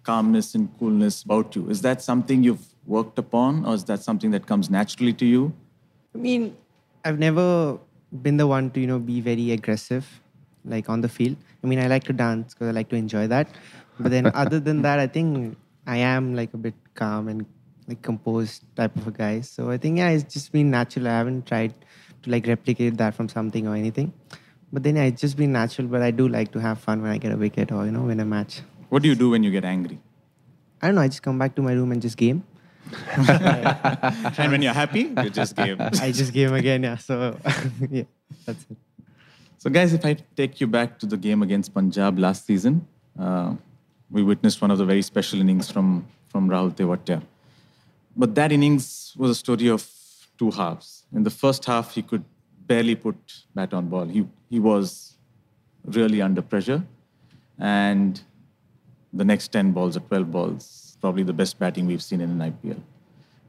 calmness 0.04 0.56
and 0.56 0.70
coolness 0.80 1.24
about 1.24 1.56
you. 1.56 1.70
Is 1.70 1.82
that 1.82 2.02
something 2.02 2.44
you've 2.44 2.66
worked 2.86 3.20
upon, 3.20 3.66
or 3.66 3.76
is 3.76 3.84
that 3.86 4.02
something 4.02 4.32
that 4.32 4.48
comes 4.48 4.70
naturally 4.70 5.14
to 5.14 5.26
you? 5.26 5.54
I 6.16 6.18
mean, 6.18 6.56
I've 7.06 7.20
never 7.20 7.80
been 8.22 8.38
the 8.38 8.48
one 8.48 8.72
to, 8.72 8.80
you 8.80 8.88
know, 8.88 9.00
be 9.00 9.22
very 9.22 9.52
aggressive, 9.52 10.22
like 10.66 10.90
on 10.90 11.02
the 11.02 11.10
field. 11.10 11.38
I 11.64 11.68
mean, 11.68 11.80
I 11.80 11.88
like 11.88 12.04
to 12.06 12.14
dance 12.14 12.54
because 12.54 12.68
I 12.68 12.72
like 12.72 12.90
to 12.90 12.96
enjoy 12.96 13.28
that. 13.28 13.48
But 14.00 14.12
then, 14.12 14.28
other 14.34 14.60
than 14.60 14.82
that, 14.82 15.00
I 15.00 15.08
think 15.08 15.58
I 15.88 15.98
am 15.98 16.36
like 16.36 16.54
a 16.54 16.58
bit 16.58 16.74
calm 16.96 17.28
and 17.28 17.46
like 17.88 18.02
composed 18.02 18.64
type 18.76 18.96
of 18.96 19.08
a 19.08 19.12
guy. 19.12 19.42
So 19.42 19.70
I 19.70 19.78
think, 19.78 19.98
yeah, 19.98 20.10
it's 20.10 20.34
just 20.34 20.52
been 20.52 20.72
natural. 20.72 21.08
I 21.08 21.12
haven't 21.12 21.46
tried 21.48 21.74
to 22.24 22.30
like 22.30 22.48
replicate 22.48 22.98
that 22.98 23.16
from 23.16 23.30
something 23.30 23.68
or 23.68 23.76
anything. 23.76 24.14
But 24.74 24.84
then, 24.84 24.96
yeah, 24.96 25.04
it's 25.04 25.22
just 25.22 25.38
been 25.38 25.52
natural. 25.52 25.88
But 25.88 26.02
I 26.02 26.12
do 26.12 26.28
like 26.28 26.52
to 26.54 26.60
have 26.60 26.80
fun 26.80 27.02
when 27.02 27.12
I 27.12 27.18
get 27.18 27.32
a 27.32 27.38
wicket 27.38 27.72
or, 27.72 27.86
you 27.86 27.92
know, 27.92 28.04
win 28.04 28.20
a 28.20 28.26
match. 28.26 28.62
What 28.92 29.04
do 29.04 29.08
you 29.08 29.16
do 29.16 29.30
when 29.30 29.42
you 29.42 29.52
get 29.52 29.64
angry? 29.64 30.00
I 30.82 30.88
don't 30.88 30.96
know. 30.96 31.02
I 31.02 31.08
just 31.08 31.24
come 31.24 31.40
back 31.40 31.56
to 31.56 31.62
my 31.62 31.72
room 31.72 31.94
and 31.94 32.02
just 32.02 32.18
game. 32.18 32.44
and 33.16 34.52
when 34.52 34.62
you're 34.62 34.74
happy, 34.74 35.04
you 35.24 35.30
just 35.30 35.56
game. 35.56 35.78
I 35.80 36.12
just 36.12 36.34
game 36.34 36.54
again. 36.54 36.84
Yeah. 36.84 36.98
So, 36.98 37.38
yeah, 37.90 38.04
that's 38.46 38.66
it. 38.70 38.78
So, 39.60 39.70
guys, 39.70 39.94
if 39.94 40.04
I 40.04 40.18
take 40.36 40.60
you 40.60 40.68
back 40.68 41.00
to 41.00 41.06
the 41.06 41.16
game 41.16 41.42
against 41.42 41.74
Punjab 41.74 42.20
last 42.20 42.46
season, 42.46 42.86
uh, 43.18 43.56
we 44.10 44.24
witnessed 44.24 44.62
one 44.62 44.72
of 44.72 44.78
the 44.78 44.84
very 44.84 45.04
special 45.04 45.40
innings 45.40 45.72
from, 45.72 46.06
from 46.28 46.50
Rahul 46.50 46.76
Tewatia. 46.76 47.22
But 48.18 48.36
that 48.36 48.52
innings 48.52 49.14
was 49.16 49.32
a 49.32 49.36
story 49.36 49.70
of 49.70 49.90
two 50.38 50.52
halves. 50.52 51.06
In 51.16 51.24
the 51.24 51.30
first 51.30 51.64
half, 51.64 51.96
he 51.96 52.02
could 52.02 52.26
barely 52.68 52.96
put 52.96 53.16
bat 53.56 53.74
on 53.74 53.88
ball. 53.88 54.08
He, 54.08 54.28
he 54.50 54.60
was 54.60 55.16
really 55.86 56.22
under 56.22 56.42
pressure. 56.42 56.84
And 57.58 58.22
the 59.14 59.26
next 59.26 59.50
10 59.50 59.72
balls 59.72 59.98
or 59.98 60.02
12 60.02 60.32
balls, 60.32 60.98
probably 61.02 61.24
the 61.24 61.34
best 61.34 61.60
batting 61.60 61.86
we've 61.86 62.02
seen 62.02 62.22
in 62.22 62.42
an 62.42 62.52
IPL. 62.52 62.82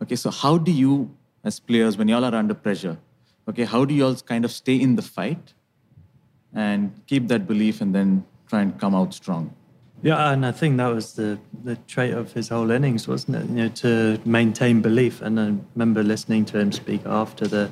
Okay, 0.03 0.16
so 0.16 0.31
how 0.31 0.59
do 0.59 0.72
you, 0.72 1.14
as 1.44 1.61
players, 1.61 1.96
when 1.96 2.09
y'all 2.09 2.25
are 2.25 2.35
under 2.35 2.55
pressure, 2.55 2.98
okay, 3.48 3.64
how 3.64 3.85
do 3.85 3.94
you 3.94 4.05
all 4.07 4.14
kind 4.16 4.44
of 4.44 4.51
stay 4.51 4.75
in 4.75 4.96
the 4.96 5.03
fight 5.03 5.55
and 6.55 6.92
keep 7.07 7.29
that 7.29 7.46
belief 7.46 7.81
and 7.81 7.94
then 7.94 8.25
try 8.48 8.62
and 8.62 8.79
come 8.79 8.94
out 8.94 9.14
strong? 9.14 9.55
Yeah, 10.03 10.33
and 10.33 10.44
I 10.44 10.51
think 10.51 10.79
that 10.79 10.88
was 10.88 11.12
the, 11.12 11.38
the 11.62 11.77
trait 11.87 12.12
of 12.12 12.33
his 12.33 12.48
whole 12.48 12.72
innings, 12.72 13.07
wasn't 13.07 13.37
it? 13.37 13.48
You 13.48 13.55
know, 13.55 13.68
to 13.68 14.20
maintain 14.25 14.81
belief. 14.81 15.22
And 15.22 15.38
I 15.38 15.55
remember 15.77 16.03
listening 16.03 16.44
to 16.46 16.59
him 16.59 16.72
speak 16.72 17.03
after 17.07 17.46
the 17.46 17.70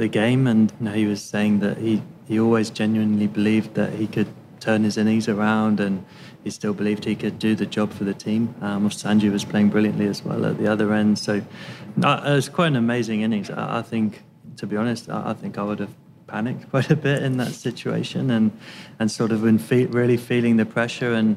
the 0.00 0.08
game, 0.08 0.46
and 0.46 0.72
you 0.80 0.86
know, 0.86 0.92
he 0.92 1.04
was 1.04 1.22
saying 1.22 1.60
that 1.60 1.76
he, 1.76 2.02
he 2.26 2.40
always 2.40 2.70
genuinely 2.70 3.26
believed 3.26 3.74
that 3.74 3.92
he 3.92 4.06
could 4.06 4.28
turn 4.60 4.84
his 4.84 4.96
innings 4.96 5.28
around, 5.28 5.80
and 5.80 6.04
he 6.44 6.50
still 6.50 6.74
believed 6.74 7.04
he 7.04 7.16
could 7.16 7.38
do 7.38 7.54
the 7.54 7.66
job 7.66 7.92
for 7.92 8.04
the 8.04 8.14
team. 8.14 8.54
Um, 8.60 8.88
Sanju 8.88 9.32
was 9.32 9.44
playing 9.44 9.70
brilliantly 9.70 10.06
as 10.06 10.24
well 10.24 10.46
at 10.46 10.58
the 10.58 10.66
other 10.66 10.92
end, 10.92 11.18
so 11.18 11.42
uh, 12.02 12.22
it 12.24 12.34
was 12.34 12.48
quite 12.48 12.68
an 12.68 12.76
amazing 12.76 13.22
innings. 13.22 13.50
I, 13.50 13.78
I 13.78 13.82
think, 13.82 14.22
to 14.56 14.66
be 14.66 14.76
honest, 14.76 15.08
I, 15.08 15.30
I 15.30 15.32
think 15.34 15.58
I 15.58 15.62
would 15.62 15.80
have 15.80 15.94
panicked 16.26 16.70
quite 16.70 16.90
a 16.90 16.96
bit 16.96 17.22
in 17.22 17.36
that 17.38 17.52
situation 17.52 18.30
and 18.30 18.52
and 18.98 19.10
sort 19.10 19.32
of 19.32 19.42
been 19.42 19.58
fe- 19.58 19.86
really 19.86 20.16
feeling 20.16 20.56
the 20.56 20.66
pressure 20.66 21.12
and 21.12 21.36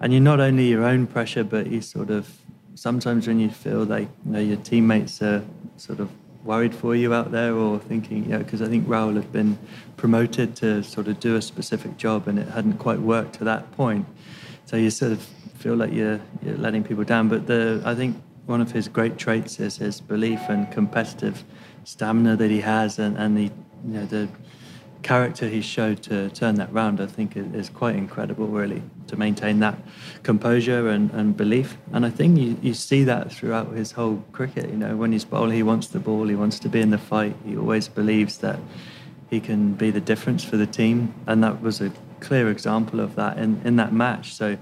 and 0.00 0.12
you're 0.12 0.20
not 0.20 0.38
only 0.38 0.66
your 0.66 0.84
own 0.84 1.06
pressure 1.06 1.42
but 1.42 1.66
you 1.68 1.80
sort 1.80 2.10
of 2.10 2.28
sometimes 2.74 3.26
when 3.26 3.40
you 3.40 3.50
feel 3.50 3.84
like 3.84 4.08
you 4.26 4.32
know, 4.32 4.40
your 4.40 4.56
teammates 4.58 5.22
are 5.22 5.42
sort 5.76 6.00
of 6.00 6.10
worried 6.44 6.74
for 6.74 6.94
you 6.94 7.14
out 7.14 7.32
there 7.32 7.54
or 7.54 7.78
thinking 7.78 8.24
you 8.24 8.30
know 8.30 8.38
because 8.38 8.60
I 8.60 8.66
think 8.66 8.86
Rahul 8.86 9.16
had 9.16 9.32
been 9.32 9.58
promoted 9.96 10.54
to 10.56 10.82
sort 10.82 11.08
of 11.08 11.18
do 11.18 11.36
a 11.36 11.42
specific 11.42 11.96
job 11.96 12.28
and 12.28 12.38
it 12.38 12.48
hadn't 12.48 12.78
quite 12.78 13.00
worked 13.00 13.34
to 13.36 13.44
that 13.44 13.70
point. 13.72 14.06
So 14.66 14.76
you 14.76 14.90
sort 14.90 15.12
of 15.12 15.22
feel 15.58 15.74
like 15.74 15.92
you're 15.92 16.20
you're 16.42 16.58
letting 16.58 16.84
people 16.84 17.04
down. 17.04 17.28
But 17.28 17.46
the 17.46 17.82
I 17.84 17.94
think 17.94 18.16
one 18.46 18.60
of 18.60 18.70
his 18.70 18.88
great 18.88 19.16
traits 19.16 19.58
is 19.58 19.78
his 19.78 20.00
belief 20.00 20.40
and 20.48 20.70
competitive 20.70 21.42
stamina 21.84 22.36
that 22.36 22.50
he 22.50 22.60
has 22.60 22.98
and, 22.98 23.16
and 23.16 23.36
the 23.36 23.44
you 23.44 23.52
know 23.94 24.06
the 24.06 24.28
character 25.04 25.48
he 25.48 25.60
showed 25.60 26.02
to 26.02 26.30
turn 26.30 26.56
that 26.56 26.72
round, 26.72 27.00
I 27.00 27.06
think 27.06 27.36
is 27.36 27.68
quite 27.68 27.94
incredible, 27.94 28.48
really, 28.48 28.82
to 29.06 29.16
maintain 29.16 29.60
that 29.60 29.78
composure 30.24 30.88
and, 30.88 31.10
and 31.12 31.36
belief. 31.36 31.76
And 31.92 32.04
I 32.04 32.10
think 32.10 32.38
you, 32.38 32.56
you 32.62 32.74
see 32.74 33.04
that 33.04 33.30
throughout 33.30 33.70
his 33.72 33.92
whole 33.92 34.24
cricket. 34.32 34.70
You 34.70 34.76
know, 34.76 34.96
when 34.96 35.12
he's 35.12 35.24
bowling, 35.24 35.54
he 35.54 35.62
wants 35.62 35.88
the 35.88 36.00
ball, 36.00 36.26
he 36.26 36.34
wants 36.34 36.58
to 36.60 36.68
be 36.68 36.80
in 36.80 36.90
the 36.90 36.98
fight. 36.98 37.36
He 37.44 37.56
always 37.56 37.86
believes 37.86 38.38
that 38.38 38.58
he 39.30 39.40
can 39.40 39.74
be 39.74 39.90
the 39.90 40.00
difference 40.00 40.42
for 40.42 40.56
the 40.56 40.66
team. 40.66 41.14
And 41.26 41.44
that 41.44 41.60
was 41.60 41.80
a 41.80 41.92
clear 42.20 42.50
example 42.50 42.98
of 42.98 43.14
that 43.14 43.38
in, 43.38 43.60
in 43.64 43.76
that 43.76 43.92
match. 43.92 44.34
So, 44.34 44.48
you 44.48 44.58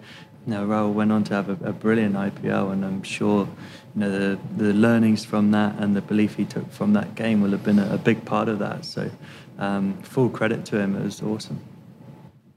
know, 0.46 0.66
Rahul 0.66 0.92
went 0.92 1.12
on 1.12 1.22
to 1.24 1.35
have 1.35 1.48
a, 1.48 1.68
a 1.68 1.72
brilliant 1.72 2.16
IPL, 2.16 2.72
and 2.72 2.85
I'm 2.85 3.05
sure 3.05 3.48
you 3.94 4.00
know 4.00 4.11
the, 4.11 4.38
the 4.57 4.72
learnings 4.72 5.24
from 5.24 5.52
that 5.52 5.76
and 5.78 5.94
the 5.94 6.00
belief 6.00 6.35
he 6.35 6.44
took 6.44 6.68
from 6.72 6.94
that 6.94 7.14
game 7.14 7.42
will 7.42 7.50
have 7.50 7.62
been 7.62 7.78
a, 7.78 7.94
a 7.94 7.98
big 7.98 8.24
part 8.24 8.48
of 8.48 8.59
that. 8.59 8.85
So 8.85 9.09
um, 9.62 9.85
full 10.03 10.29
credit 10.29 10.64
to 10.66 10.79
him. 10.81 10.96
It 10.96 11.05
was 11.05 11.22
awesome. 11.22 11.59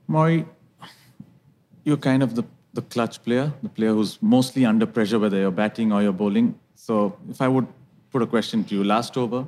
Maury, 0.07 0.45
you're 1.83 1.97
kind 2.09 2.23
of 2.23 2.35
the, 2.35 2.43
the 2.73 2.81
clutch 2.81 3.23
player, 3.23 3.51
the 3.63 3.69
player 3.69 3.93
who's 3.93 4.17
mostly 4.21 4.65
under 4.65 4.85
pressure, 4.85 5.19
whether 5.19 5.37
you're 5.37 5.51
batting 5.63 5.91
or 5.91 6.01
you're 6.01 6.11
bowling. 6.23 6.57
So 6.75 7.15
if 7.29 7.41
I 7.41 7.47
would 7.47 7.67
put 8.11 8.21
a 8.21 8.27
question 8.27 8.63
to 8.65 8.75
you, 8.75 8.83
last 8.83 9.17
over, 9.17 9.45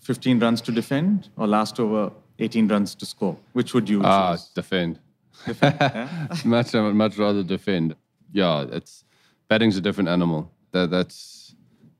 15 0.00 0.38
runs 0.40 0.60
to 0.62 0.72
defend, 0.72 1.28
or 1.36 1.46
last 1.46 1.78
over, 1.78 2.10
18 2.38 2.68
runs 2.68 2.94
to 2.94 3.04
score, 3.06 3.36
which 3.52 3.74
would 3.74 3.88
you 3.88 4.00
Ah, 4.04 4.32
choose? 4.36 4.50
defend. 4.54 4.98
Defend, 5.46 5.76
yeah? 5.80 6.08
much 6.44 6.72
much 6.74 7.16
rather 7.18 7.42
defend. 7.44 7.94
Yeah, 8.32 8.64
it's 8.72 9.04
batting's 9.48 9.76
a 9.76 9.80
different 9.80 10.08
animal. 10.08 10.50
That 10.72 10.90
that's 10.90 11.54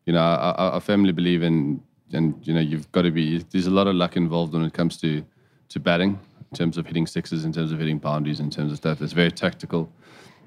you 0.06 0.12
know 0.12 0.20
I, 0.20 0.50
I, 0.50 0.76
I 0.76 0.80
firmly 0.80 1.12
believe 1.12 1.42
in 1.42 1.80
and 2.12 2.34
you 2.46 2.54
know 2.54 2.60
you've 2.60 2.90
got 2.92 3.02
to 3.02 3.10
be. 3.10 3.38
There's 3.50 3.66
a 3.66 3.70
lot 3.70 3.86
of 3.86 3.94
luck 3.94 4.16
involved 4.16 4.52
when 4.52 4.64
it 4.64 4.72
comes 4.72 4.96
to 4.98 5.24
to 5.70 5.80
batting 5.80 6.18
in 6.50 6.56
terms 6.56 6.78
of 6.78 6.86
hitting 6.86 7.06
sixes, 7.06 7.44
in 7.44 7.52
terms 7.52 7.72
of 7.72 7.78
hitting 7.78 7.98
boundaries, 7.98 8.40
in 8.40 8.50
terms 8.50 8.72
of 8.72 8.78
stuff. 8.78 9.02
It's 9.02 9.12
very 9.12 9.30
tactical. 9.30 9.92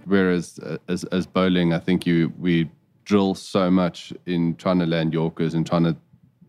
Whereas 0.05 0.59
uh, 0.59 0.77
as 0.87 1.03
as 1.05 1.25
bowling, 1.25 1.73
I 1.73 1.79
think 1.79 2.05
you 2.05 2.33
we 2.39 2.69
drill 3.05 3.35
so 3.35 3.69
much 3.69 4.13
in 4.25 4.55
trying 4.55 4.79
to 4.79 4.85
land 4.85 5.13
Yorkers 5.13 5.53
and 5.53 5.65
trying 5.65 5.83
to 5.83 5.95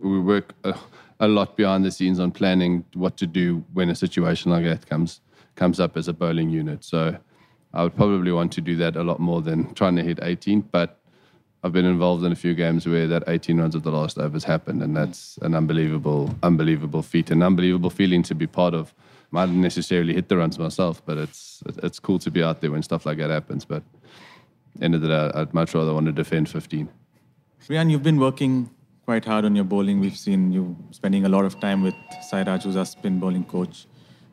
we 0.01 0.20
work 0.20 0.55
a, 0.64 0.75
a 1.20 1.29
lot 1.29 1.57
behind 1.57 1.85
the 1.85 1.90
scenes 1.90 2.18
on 2.18 2.31
planning 2.33 2.85
what 2.94 3.16
to 3.18 3.27
do 3.27 3.64
when 3.72 3.88
a 3.90 3.94
situation 3.94 4.51
like 4.51 4.64
that 4.64 4.87
comes 4.88 5.20
comes 5.55 5.81
up 5.81 5.96
as 5.96 6.09
a 6.09 6.12
bowling 6.12 6.51
unit. 6.51 6.85
So 6.85 7.16
I 7.75 7.83
would 7.83 7.96
probably 7.96 8.33
want 8.33 8.53
to 8.53 8.61
do 8.61 8.77
that 8.77 8.96
a 8.96 9.03
lot 9.03 9.20
more 9.20 9.42
than 9.42 9.72
trying 9.75 9.96
to 9.96 10.03
hit 10.03 10.18
18. 10.22 10.62
But 10.72 10.98
I've 11.64 11.72
been 11.72 11.85
involved 11.85 12.25
in 12.25 12.33
a 12.33 12.37
few 12.37 12.55
games 12.55 12.87
where 12.87 13.07
that 13.07 13.22
18 13.29 13.61
runs 13.61 13.77
at 13.77 13.85
the 13.85 13.92
last 13.92 14.18
overs 14.18 14.42
happened, 14.42 14.83
and 14.83 14.96
that's 14.96 15.38
an 15.42 15.55
unbelievable, 15.55 16.35
unbelievable 16.42 17.03
feat, 17.03 17.31
an 17.31 17.42
unbelievable 17.42 17.90
feeling 17.90 18.25
to 18.25 18.35
be 18.35 18.48
part 18.48 18.75
of. 18.75 18.92
I 19.35 19.46
didn't 19.46 19.62
necessarily 19.62 20.12
hit 20.12 20.29
the 20.29 20.37
runs 20.37 20.59
myself, 20.59 21.01
but 21.07 21.16
it's 21.16 21.62
it's 21.83 21.98
cool 21.98 22.18
to 22.18 22.31
be 22.31 22.42
out 22.42 22.61
there 22.61 22.70
when 22.70 22.83
stuff 22.83 23.07
like 23.07 23.16
that 23.18 23.31
happens. 23.31 23.64
But 23.64 23.83
end 24.81 24.94
of 24.94 25.01
the 25.01 25.09
day, 25.09 25.31
I'd 25.35 25.55
much 25.55 25.75
rather 25.75 25.94
want 25.94 26.07
to 26.07 26.12
defend 26.12 26.51
15. 26.51 26.88
Riyan, 27.68 27.90
you've 27.90 28.03
been 28.03 28.18
working 28.18 28.68
quite 29.07 29.25
hard 29.25 29.44
on 29.44 29.55
your 29.55 29.64
bowling. 29.64 30.01
We've 30.01 30.16
seen 30.16 30.53
you 30.53 30.77
spending 30.90 31.25
a 31.25 31.29
lot 31.29 31.44
of 31.44 31.59
time 31.61 31.83
with 31.83 31.94
Sairaj, 32.31 32.64
who's 32.64 32.77
our 32.77 32.85
spin 32.85 33.20
bowling 33.20 33.44
coach. 33.44 33.87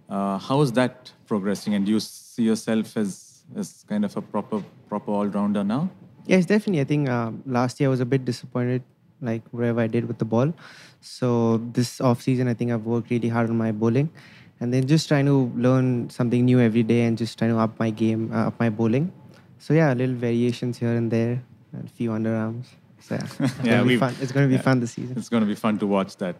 Uh, 0.10 0.38
how 0.38 0.60
is 0.62 0.72
that 0.74 1.12
progressing? 1.28 1.76
And 1.76 1.86
do 1.86 1.92
you 1.92 2.00
see 2.00 2.44
yourself 2.44 2.98
as, 2.98 3.44
as 3.56 3.86
kind 3.88 4.04
of 4.04 4.18
a 4.18 4.22
proper 4.22 4.64
proper 4.90 5.12
all 5.12 5.28
rounder 5.28 5.64
now? 5.64 5.90
Yes, 6.30 6.46
definitely. 6.46 6.82
I 6.82 6.84
think 6.84 7.10
uh, 7.10 7.32
last 7.48 7.80
year 7.80 7.90
I 7.90 7.92
was 7.92 8.02
a 8.02 8.06
bit 8.06 8.24
disappointed, 8.24 8.84
like 9.20 9.42
wherever 9.50 9.82
I 9.82 9.88
did 9.88 10.08
with 10.08 10.20
the 10.20 10.26
ball. 10.26 10.54
So 11.02 11.58
this 11.74 12.00
off 12.00 12.22
season, 12.22 12.48
I 12.48 12.54
think 12.54 12.72
I've 12.72 12.86
worked 12.86 13.10
really 13.10 13.30
hard 13.30 13.50
on 13.50 13.58
my 13.58 13.72
bowling, 13.72 14.12
and 14.60 14.72
then 14.72 14.86
just 14.86 15.08
trying 15.08 15.26
to 15.26 15.52
learn 15.56 16.10
something 16.12 16.46
new 16.46 16.60
every 16.60 16.84
day 16.84 17.02
and 17.06 17.18
just 17.18 17.40
trying 17.40 17.50
to 17.50 17.58
up 17.58 17.80
my 17.80 17.90
game, 17.90 18.32
uh, 18.32 18.50
up 18.50 18.60
my 18.60 18.70
bowling. 18.70 19.12
So 19.58 19.74
yeah, 19.74 19.92
a 19.92 19.96
little 19.96 20.14
variations 20.14 20.78
here 20.78 20.94
and 20.94 21.10
there, 21.10 21.42
and 21.74 21.88
a 21.88 21.90
few 21.90 22.12
underarms. 22.12 22.68
So 23.00 23.16
yeah, 23.16 23.24
it's 23.24 23.40
Yeah, 23.64 23.78
gonna 23.78 23.86
be 23.86 23.98
fun. 23.98 24.16
It's 24.22 24.32
going 24.32 24.46
to 24.46 24.50
be 24.50 24.56
yeah. 24.56 24.62
fun 24.62 24.80
this 24.82 24.92
season. 24.92 25.18
It's 25.18 25.30
going 25.30 25.42
to 25.42 25.48
be 25.48 25.56
fun 25.56 25.80
to 25.80 25.88
watch 25.88 26.16
that. 26.18 26.36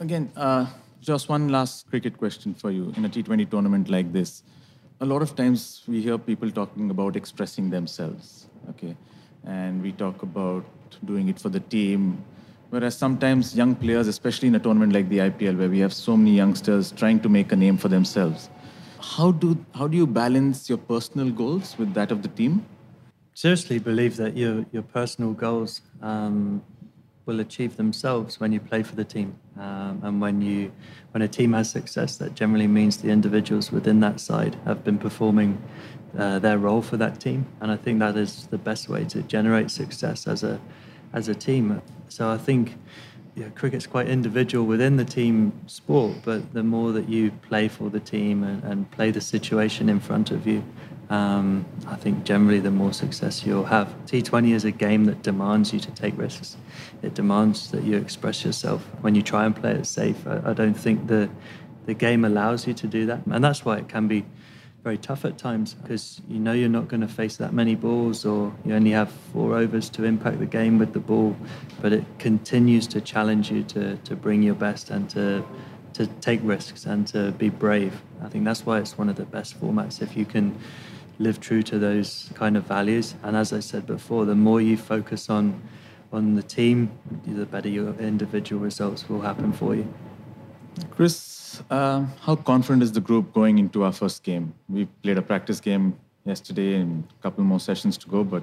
Again, 0.00 0.32
uh, 0.34 0.66
just 1.00 1.28
one 1.28 1.50
last 1.50 1.88
cricket 1.88 2.18
question 2.18 2.52
for 2.52 2.72
you. 2.72 2.92
In 2.96 3.04
a 3.04 3.08
T20 3.08 3.48
tournament 3.48 3.88
like 3.88 4.12
this, 4.12 4.42
a 5.00 5.06
lot 5.06 5.22
of 5.22 5.36
times 5.36 5.84
we 5.86 6.02
hear 6.02 6.18
people 6.18 6.50
talking 6.50 6.90
about 6.90 7.14
expressing 7.14 7.70
themselves, 7.70 8.48
okay? 8.70 8.96
And 9.44 9.82
we 9.82 9.92
talk 9.92 10.22
about 10.22 10.64
doing 11.04 11.28
it 11.28 11.38
for 11.38 11.48
the 11.48 11.60
team. 11.60 12.24
Whereas 12.70 12.96
sometimes 12.96 13.56
young 13.56 13.74
players, 13.74 14.06
especially 14.06 14.48
in 14.48 14.54
a 14.54 14.60
tournament 14.60 14.92
like 14.92 15.08
the 15.08 15.18
IPL, 15.18 15.58
where 15.58 15.68
we 15.68 15.80
have 15.80 15.92
so 15.92 16.16
many 16.16 16.36
youngsters 16.36 16.92
trying 16.92 17.20
to 17.20 17.28
make 17.28 17.50
a 17.52 17.56
name 17.56 17.76
for 17.76 17.88
themselves, 17.88 18.48
how 19.00 19.32
do, 19.32 19.56
how 19.74 19.88
do 19.88 19.96
you 19.96 20.06
balance 20.06 20.68
your 20.68 20.78
personal 20.78 21.30
goals 21.30 21.76
with 21.78 21.94
that 21.94 22.12
of 22.12 22.22
the 22.22 22.28
team? 22.28 22.64
seriously 23.34 23.78
believe 23.78 24.16
that 24.16 24.36
your 24.36 24.66
your 24.70 24.82
personal 24.82 25.32
goals 25.32 25.80
um, 26.02 26.62
will 27.26 27.40
achieve 27.40 27.76
themselves 27.76 28.40
when 28.40 28.52
you 28.52 28.60
play 28.60 28.82
for 28.82 28.96
the 28.96 29.04
team, 29.04 29.34
um, 29.58 30.00
and 30.02 30.20
when 30.20 30.42
you 30.42 30.70
when 31.12 31.22
a 31.22 31.28
team 31.28 31.52
has 31.52 31.70
success, 31.70 32.16
that 32.16 32.34
generally 32.34 32.66
means 32.66 32.98
the 32.98 33.08
individuals 33.08 33.72
within 33.72 34.00
that 34.00 34.20
side 34.20 34.56
have 34.66 34.84
been 34.84 34.98
performing 34.98 35.50
uh, 36.18 36.38
their 36.38 36.58
role 36.58 36.82
for 36.82 36.96
that 36.96 37.20
team, 37.20 37.46
and 37.60 37.70
I 37.70 37.76
think 37.76 37.98
that 38.00 38.16
is 38.16 38.46
the 38.48 38.58
best 38.58 38.88
way 38.88 39.04
to 39.06 39.22
generate 39.22 39.70
success 39.70 40.26
as 40.26 40.42
a 40.42 40.60
as 41.12 41.28
a 41.28 41.34
team. 41.34 41.82
So 42.08 42.30
I 42.30 42.38
think. 42.38 42.76
Yeah, 43.36 43.48
cricket's 43.50 43.86
quite 43.86 44.08
individual 44.08 44.66
within 44.66 44.96
the 44.96 45.04
team 45.04 45.52
sport, 45.68 46.16
but 46.24 46.52
the 46.52 46.64
more 46.64 46.90
that 46.90 47.08
you 47.08 47.30
play 47.30 47.68
for 47.68 47.88
the 47.88 48.00
team 48.00 48.42
and, 48.42 48.62
and 48.64 48.90
play 48.90 49.12
the 49.12 49.20
situation 49.20 49.88
in 49.88 50.00
front 50.00 50.32
of 50.32 50.48
you, 50.48 50.64
um, 51.10 51.66
I 51.88 51.96
think 51.96 52.24
generally 52.24 52.60
the 52.60 52.70
more 52.70 52.92
success 52.92 53.44
you'll 53.44 53.64
have. 53.64 53.88
T20 54.06 54.54
is 54.54 54.64
a 54.64 54.70
game 54.70 55.04
that 55.06 55.22
demands 55.22 55.72
you 55.72 55.80
to 55.80 55.90
take 55.90 56.16
risks. 56.16 56.56
It 57.02 57.14
demands 57.14 57.72
that 57.72 57.82
you 57.82 57.96
express 57.96 58.44
yourself. 58.44 58.82
When 59.00 59.16
you 59.16 59.22
try 59.22 59.44
and 59.44 59.54
play 59.54 59.72
it 59.72 59.86
safe, 59.86 60.24
I, 60.26 60.50
I 60.50 60.52
don't 60.52 60.74
think 60.74 61.08
the 61.08 61.28
the 61.86 61.94
game 61.94 62.24
allows 62.24 62.66
you 62.66 62.74
to 62.74 62.86
do 62.86 63.06
that, 63.06 63.26
and 63.26 63.42
that's 63.42 63.64
why 63.64 63.78
it 63.78 63.88
can 63.88 64.06
be 64.06 64.24
very 64.82 64.96
tough 64.98 65.24
at 65.24 65.36
times 65.36 65.74
because 65.74 66.22
you 66.28 66.38
know 66.38 66.52
you're 66.52 66.68
not 66.68 66.88
going 66.88 67.00
to 67.00 67.08
face 67.08 67.36
that 67.36 67.52
many 67.52 67.74
balls 67.74 68.24
or 68.24 68.54
you 68.64 68.74
only 68.74 68.90
have 68.92 69.12
four 69.32 69.54
overs 69.54 69.90
to 69.90 70.04
impact 70.04 70.38
the 70.38 70.46
game 70.46 70.78
with 70.78 70.92
the 70.92 70.98
ball 70.98 71.36
but 71.82 71.92
it 71.92 72.04
continues 72.18 72.86
to 72.86 73.00
challenge 73.00 73.50
you 73.50 73.62
to, 73.62 73.96
to 73.98 74.16
bring 74.16 74.42
your 74.42 74.54
best 74.54 74.90
and 74.90 75.10
to 75.10 75.44
to 75.92 76.06
take 76.22 76.40
risks 76.42 76.86
and 76.86 77.06
to 77.06 77.32
be 77.32 77.48
brave 77.50 78.00
i 78.22 78.28
think 78.28 78.44
that's 78.44 78.64
why 78.64 78.78
it's 78.78 78.96
one 78.96 79.08
of 79.08 79.16
the 79.16 79.24
best 79.24 79.60
formats 79.60 80.00
if 80.00 80.16
you 80.16 80.24
can 80.24 80.58
live 81.18 81.40
true 81.40 81.62
to 81.62 81.78
those 81.78 82.30
kind 82.34 82.56
of 82.56 82.64
values 82.64 83.14
and 83.22 83.36
as 83.36 83.52
i 83.52 83.60
said 83.60 83.86
before 83.86 84.24
the 84.24 84.34
more 84.34 84.60
you 84.60 84.76
focus 84.76 85.28
on 85.28 85.60
on 86.12 86.34
the 86.34 86.42
team, 86.42 86.90
the 87.26 87.46
better 87.46 87.68
your 87.68 87.94
individual 87.94 88.60
results 88.60 89.08
will 89.08 89.20
happen 89.20 89.52
for 89.52 89.74
you. 89.74 89.92
Chris, 90.90 91.62
um, 91.70 92.12
how 92.20 92.36
confident 92.36 92.82
is 92.82 92.92
the 92.92 93.00
group 93.00 93.32
going 93.32 93.58
into 93.58 93.84
our 93.84 93.92
first 93.92 94.22
game? 94.22 94.54
We 94.68 94.86
played 95.02 95.18
a 95.18 95.22
practice 95.22 95.60
game 95.60 95.98
yesterday 96.24 96.76
and 96.76 97.04
a 97.18 97.22
couple 97.22 97.44
more 97.44 97.60
sessions 97.60 97.96
to 97.98 98.08
go, 98.08 98.24
but 98.24 98.42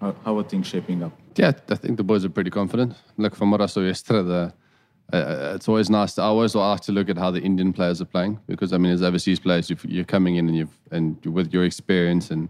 how, 0.00 0.14
how 0.24 0.38
are 0.38 0.42
things 0.42 0.66
shaping 0.66 1.02
up? 1.02 1.12
Yeah, 1.36 1.52
I 1.68 1.74
think 1.74 1.96
the 1.96 2.04
boys 2.04 2.24
are 2.24 2.28
pretty 2.28 2.50
confident. 2.50 2.94
Look, 3.16 3.34
from 3.34 3.50
what 3.50 3.60
I 3.60 3.66
saw 3.66 3.80
yesterday, 3.80 4.22
the, 4.22 4.52
uh, 5.12 5.52
it's 5.54 5.68
always 5.68 5.90
nice. 5.90 6.14
To, 6.14 6.22
I 6.22 6.26
always 6.26 6.54
like 6.54 6.80
to 6.82 6.92
look 6.92 7.08
at 7.08 7.18
how 7.18 7.30
the 7.30 7.40
Indian 7.40 7.72
players 7.72 8.00
are 8.00 8.06
playing 8.06 8.40
because 8.46 8.72
I 8.72 8.78
mean, 8.78 8.92
as 8.92 9.02
overseas 9.02 9.38
players, 9.38 9.70
you've, 9.70 9.84
you're 9.84 10.04
coming 10.04 10.36
in 10.36 10.48
and 10.48 10.56
you've 10.56 10.78
and 10.90 11.24
with 11.24 11.52
your 11.52 11.64
experience 11.64 12.30
and 12.30 12.48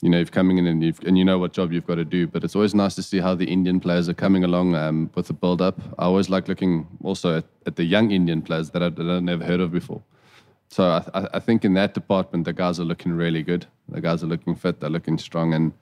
you 0.00 0.08
know 0.08 0.18
you've 0.18 0.32
coming 0.32 0.58
in 0.58 0.66
and 0.66 0.82
you've 0.82 0.98
and 1.00 1.18
you 1.18 1.24
know 1.24 1.38
what 1.38 1.52
job 1.52 1.72
you've 1.72 1.86
got 1.86 1.96
to 1.96 2.04
do. 2.04 2.26
But 2.26 2.44
it's 2.44 2.54
always 2.54 2.74
nice 2.74 2.94
to 2.94 3.02
see 3.02 3.18
how 3.18 3.34
the 3.34 3.44
Indian 3.44 3.80
players 3.80 4.08
are 4.08 4.14
coming 4.14 4.44
along 4.44 4.74
um, 4.74 5.10
with 5.14 5.26
the 5.26 5.32
build 5.32 5.60
up. 5.60 5.80
I 5.98 6.04
always 6.04 6.30
like 6.30 6.48
looking 6.48 6.86
also 7.04 7.38
at, 7.38 7.44
at 7.66 7.76
the 7.76 7.84
young 7.84 8.10
Indian 8.10 8.42
players 8.42 8.70
that 8.70 8.82
I've 8.82 8.98
never 8.98 9.44
heard 9.44 9.60
of 9.60 9.72
before. 9.72 10.02
So 10.68 11.02
I, 11.14 11.28
I 11.34 11.38
think 11.40 11.64
in 11.64 11.74
that 11.74 11.94
department, 11.94 12.44
the 12.44 12.52
guys 12.52 12.78
are 12.80 12.84
looking 12.84 13.12
really 13.12 13.42
good. 13.42 13.66
The 13.88 14.00
guys 14.00 14.22
are 14.22 14.28
looking 14.28 14.54
fit. 14.54 14.80
They're 14.80 14.88
looking 14.88 15.18
strong, 15.18 15.52
and 15.52 15.72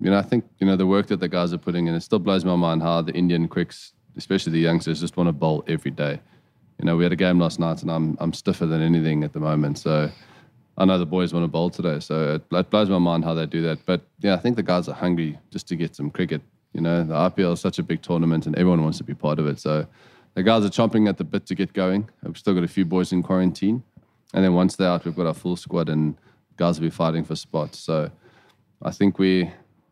you 0.00 0.10
know 0.10 0.18
I 0.18 0.22
think 0.22 0.44
you 0.58 0.66
know 0.66 0.76
the 0.76 0.86
work 0.86 1.06
that 1.08 1.20
the 1.20 1.28
guys 1.28 1.52
are 1.52 1.58
putting 1.58 1.86
in. 1.86 1.94
It 1.94 2.00
still 2.00 2.18
blows 2.18 2.44
my 2.44 2.56
mind 2.56 2.82
how 2.82 3.02
the 3.02 3.12
Indian 3.12 3.46
quicks, 3.46 3.92
especially 4.16 4.52
the 4.52 4.60
youngsters, 4.60 5.00
just 5.00 5.16
want 5.16 5.28
to 5.28 5.32
bowl 5.32 5.62
every 5.68 5.90
day. 5.90 6.20
You 6.80 6.86
know, 6.86 6.96
we 6.96 7.04
had 7.04 7.12
a 7.12 7.16
game 7.16 7.38
last 7.38 7.60
night, 7.60 7.82
and 7.82 7.90
I'm 7.90 8.16
I'm 8.18 8.32
stiffer 8.32 8.66
than 8.66 8.82
anything 8.82 9.22
at 9.22 9.32
the 9.32 9.40
moment. 9.40 9.78
So 9.78 10.10
I 10.76 10.84
know 10.84 10.98
the 10.98 11.06
boys 11.06 11.32
want 11.32 11.44
to 11.44 11.48
bowl 11.48 11.70
today, 11.70 12.00
so 12.00 12.34
it, 12.34 12.42
it 12.50 12.70
blows 12.70 12.90
my 12.90 12.98
mind 12.98 13.24
how 13.24 13.34
they 13.34 13.46
do 13.46 13.62
that. 13.62 13.84
But 13.86 14.02
yeah, 14.18 14.34
I 14.34 14.38
think 14.38 14.56
the 14.56 14.62
guys 14.62 14.88
are 14.88 14.94
hungry 14.94 15.38
just 15.50 15.68
to 15.68 15.76
get 15.76 15.94
some 15.94 16.10
cricket. 16.10 16.42
You 16.72 16.80
know, 16.80 17.04
the 17.04 17.14
IPL 17.14 17.52
is 17.52 17.60
such 17.60 17.78
a 17.78 17.82
big 17.82 18.02
tournament, 18.02 18.46
and 18.46 18.56
everyone 18.56 18.82
wants 18.82 18.98
to 18.98 19.04
be 19.04 19.14
part 19.14 19.38
of 19.38 19.46
it. 19.46 19.60
So 19.60 19.86
the 20.34 20.42
guys 20.42 20.64
are 20.64 20.68
chomping 20.68 21.08
at 21.08 21.16
the 21.16 21.24
bit 21.24 21.46
to 21.46 21.54
get 21.54 21.72
going. 21.72 22.08
We've 22.24 22.36
still 22.36 22.54
got 22.54 22.64
a 22.64 22.68
few 22.68 22.84
boys 22.84 23.12
in 23.12 23.22
quarantine, 23.22 23.84
and 24.32 24.44
then 24.44 24.54
once 24.54 24.74
they're 24.74 24.88
out, 24.88 25.04
we've 25.04 25.14
got 25.14 25.26
our 25.26 25.34
full 25.34 25.56
squad, 25.56 25.88
and 25.88 26.16
guys 26.56 26.80
will 26.80 26.86
be 26.86 26.90
fighting 26.90 27.22
for 27.22 27.36
spots. 27.36 27.78
So 27.78 28.10
I 28.82 28.90
think 28.90 29.18
we 29.18 29.50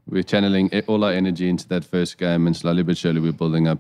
we're 0.09 0.25
channeling 0.25 0.69
all 0.89 1.05
our 1.05 1.13
energy 1.13 1.49
into 1.49 1.69
that 1.69 1.85
first 1.85 2.19
game, 2.19 2.49
and 2.49 2.57
slowly 2.57 2.83
but 2.83 2.99
surely 2.99 3.21
we're 3.21 3.33
building 3.33 3.69
up 3.69 3.79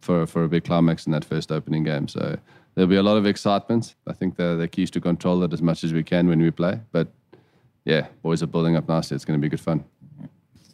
for 0.00 0.26
for 0.26 0.42
a 0.42 0.48
big 0.48 0.64
climax 0.64 1.06
in 1.06 1.12
that 1.12 1.24
first 1.24 1.52
opening 1.52 1.84
game. 1.84 2.08
So 2.08 2.38
there'll 2.74 2.88
be 2.88 2.96
a 2.96 3.02
lot 3.02 3.16
of 3.16 3.26
excitement. 3.26 3.94
I 4.06 4.12
think 4.12 4.36
the 4.36 4.56
the 4.56 4.68
key 4.68 4.82
is 4.82 4.90
to 4.90 5.00
control 5.00 5.42
it 5.44 5.52
as 5.52 5.60
much 5.62 5.84
as 5.84 5.92
we 5.92 6.02
can 6.02 6.28
when 6.28 6.40
we 6.40 6.50
play. 6.50 6.80
But 6.92 7.08
yeah, 7.84 8.06
boys 8.22 8.42
are 8.42 8.46
building 8.50 8.76
up 8.76 8.88
nicely. 8.88 9.14
It's 9.14 9.24
going 9.24 9.40
to 9.40 9.42
be 9.42 9.48
good 9.48 9.60
fun. 9.60 9.84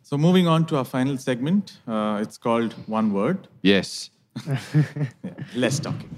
So 0.02 0.16
moving 0.16 0.46
on 0.46 0.66
to 0.66 0.76
our 0.76 0.84
final 0.84 1.16
segment, 1.18 1.78
uh, 1.88 2.18
it's 2.22 2.38
called 2.38 2.74
One 2.86 3.12
Word. 3.12 3.48
Yes. 3.62 4.10
Yeah, 4.46 4.60
less 5.54 5.80
talking. 5.80 6.10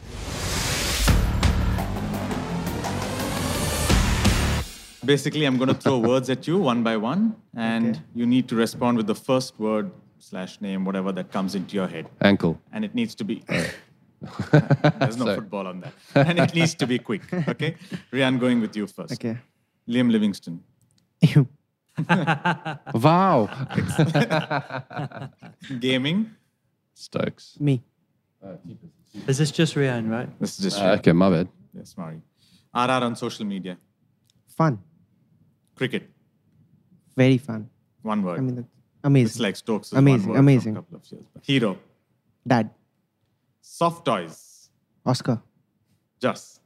Basically, 5.05 5.47
I'm 5.47 5.57
going 5.57 5.69
to 5.69 5.75
throw 5.75 5.99
words 5.99 6.29
at 6.29 6.47
you 6.47 6.59
one 6.59 6.83
by 6.83 6.97
one, 6.99 7.35
and 7.57 7.91
Okay. 7.97 8.01
you 8.15 8.27
need 8.27 8.47
to 8.49 8.57
respond 8.57 8.97
with 8.99 9.07
the 9.07 9.15
first 9.15 9.59
word 9.59 9.91
slash 10.19 10.61
name, 10.61 10.85
whatever 10.85 11.13
that 11.13 11.33
comes 11.33 11.55
into 11.55 11.77
your 11.77 11.87
head. 11.89 12.07
Ankle. 12.21 12.59
And 12.73 12.85
it 12.85 12.95
needs 12.95 13.15
to 13.15 13.25
be. 13.25 13.43
There's 15.01 15.17
no 15.17 15.35
football 15.35 15.67
on 15.67 15.81
that. 15.81 15.93
And 16.29 16.39
it 16.39 16.55
needs 16.55 16.75
to 16.77 16.87
be 16.87 16.99
quick. 16.99 17.23
Okay? 17.49 17.77
Riyan, 18.13 18.39
going 18.41 18.61
with 18.61 18.77
you 18.77 18.87
first. 18.87 19.13
Okay. 19.15 19.37
Liam 19.89 20.11
Livingstone. 20.11 20.61
You. 21.21 21.49
Wow. 22.95 23.49
Gaming. 25.81 26.31
Stokes. 26.95 27.57
Me. 27.61 27.83
Is 29.27 29.39
this 29.39 29.51
just 29.51 29.75
Riyan, 29.75 30.11
right? 30.11 30.29
This 30.41 30.59
is 30.59 30.65
just 30.65 30.79
Uh, 30.79 30.85
Riyan. 30.85 30.99
okay, 30.99 31.13
my 31.13 31.31
bad. 31.31 31.49
Yes, 31.75 31.97
Mari. 31.97 32.21
RR 32.75 33.05
on 33.05 33.17
social 33.17 33.45
media. 33.47 33.79
Fun. 34.47 34.79
Cricket. 35.77 36.11
Very 37.17 37.39
fun. 37.39 37.69
One 38.03 38.23
word. 38.23 38.39
I 38.39 38.43
mean, 38.43 38.55
that's 38.57 38.69
amazing. 39.05 39.27
it's 39.27 39.41
like 39.41 39.57
Stokes. 39.57 39.93
Amazing, 39.93 40.29
One 40.29 40.29
word 40.35 40.39
amazing. 40.39 40.73
A 40.77 40.81
couple 40.83 40.97
of 40.99 41.13
years. 41.13 41.25
Hero. 41.43 41.79
Dad. 42.47 42.71
Soft 43.71 44.05
toys. 44.07 44.71
Oscar. 45.05 45.41
Just. 46.19 46.61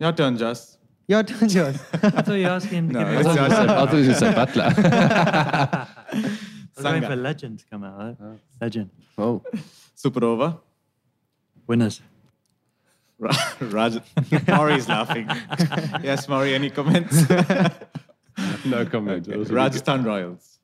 Your 0.00 0.12
turn, 0.12 0.36
Just. 0.36 0.78
Your 1.06 1.22
turn, 1.22 1.48
yours. 1.48 1.76
I 1.92 2.10
thought 2.10 2.28
you 2.34 2.44
were 2.44 2.50
asking 2.50 2.78
him 2.78 2.88
to 2.88 2.94
No, 2.94 3.04
give 3.10 3.18
it's 3.20 3.26
one. 3.26 3.36
yours. 3.36 3.52
I 3.52 3.86
thought 3.86 3.94
you 3.94 4.08
were 4.08 4.20
going 4.20 4.34
Buttler. 4.34 4.70
I 6.12 6.26
was 6.76 6.84
waiting 6.84 7.02
for 7.08 7.16
legend 7.16 7.58
to 7.60 7.64
come 7.70 7.84
out. 7.84 7.98
Right? 7.98 8.16
Oh. 8.20 8.38
Legend. 8.60 8.90
oh. 9.16 9.42
Super 9.94 10.24
over. 10.24 10.56
Winners. 11.68 12.02
Ra- 13.18 13.32
Raj. 13.60 13.98
Maury's 14.48 14.88
laughing. 14.88 15.28
yes, 16.02 16.28
Maury, 16.28 16.52
any 16.54 16.68
comments? 16.68 17.28
No 18.66 18.84
comment. 18.86 19.28
It 19.28 19.36
was 19.38 19.50
really 19.50 19.62
Rajasthan 19.62 20.02
Royals. 20.04 20.58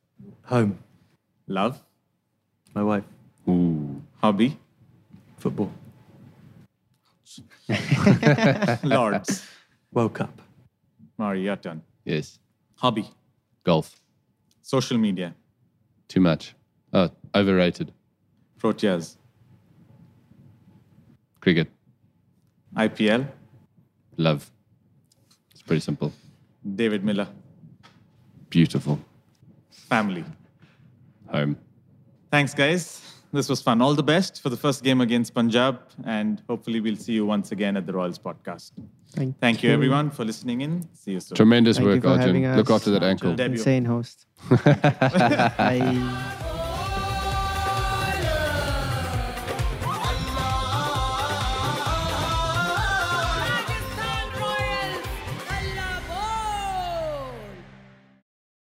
Home. 0.46 0.78
Love. 1.46 1.80
My 2.74 2.82
wife. 2.82 3.04
Ooh. 3.48 4.02
Hobby. 4.20 4.58
Football. 5.40 5.72
Lords. 8.84 9.46
World 9.92 10.12
Cup. 10.14 10.42
Maury, 11.16 11.44
your 11.44 11.56
turn. 11.56 11.82
Yes. 12.04 12.38
Hobby. 12.76 13.08
Golf. 13.64 13.96
Social 14.60 14.98
media. 14.98 15.34
Too 16.08 16.20
much. 16.20 16.54
Oh, 16.92 17.10
overrated. 17.34 17.92
Proteas. 18.58 19.16
Cricket. 21.40 21.68
IPL. 22.76 23.26
Love. 24.18 24.50
It's 25.52 25.62
pretty 25.62 25.80
simple. 25.80 26.12
David 26.76 27.02
Miller. 27.02 27.28
Beautiful. 28.50 28.98
Family. 29.70 30.24
Home. 31.32 31.56
Thanks, 32.30 32.52
guys. 32.52 33.19
This 33.32 33.48
was 33.48 33.62
fun. 33.62 33.80
All 33.80 33.94
the 33.94 34.02
best 34.02 34.42
for 34.42 34.48
the 34.48 34.56
first 34.56 34.82
game 34.82 35.00
against 35.00 35.34
Punjab, 35.34 35.80
and 36.04 36.42
hopefully 36.48 36.80
we'll 36.80 36.96
see 36.96 37.12
you 37.12 37.24
once 37.24 37.52
again 37.52 37.76
at 37.76 37.86
the 37.86 37.92
Royals 37.92 38.18
podcast. 38.18 38.72
Thank, 39.12 39.38
Thank 39.38 39.62
you, 39.62 39.70
everyone, 39.70 40.10
for 40.10 40.24
listening 40.24 40.60
in. 40.60 40.88
See 40.94 41.12
you 41.12 41.20
soon. 41.20 41.36
Tremendous 41.36 41.76
Thank 41.76 41.86
you 41.86 41.92
work, 41.94 42.02
for 42.02 42.18
having 42.18 42.46
Arjun. 42.46 42.58
Look 42.58 42.70
after 42.70 42.90
that 42.90 43.02
ankle. 43.02 43.34
Debut. 43.34 43.58
Insane 43.58 43.84
host. 43.84 44.26
Bye. 44.64 46.36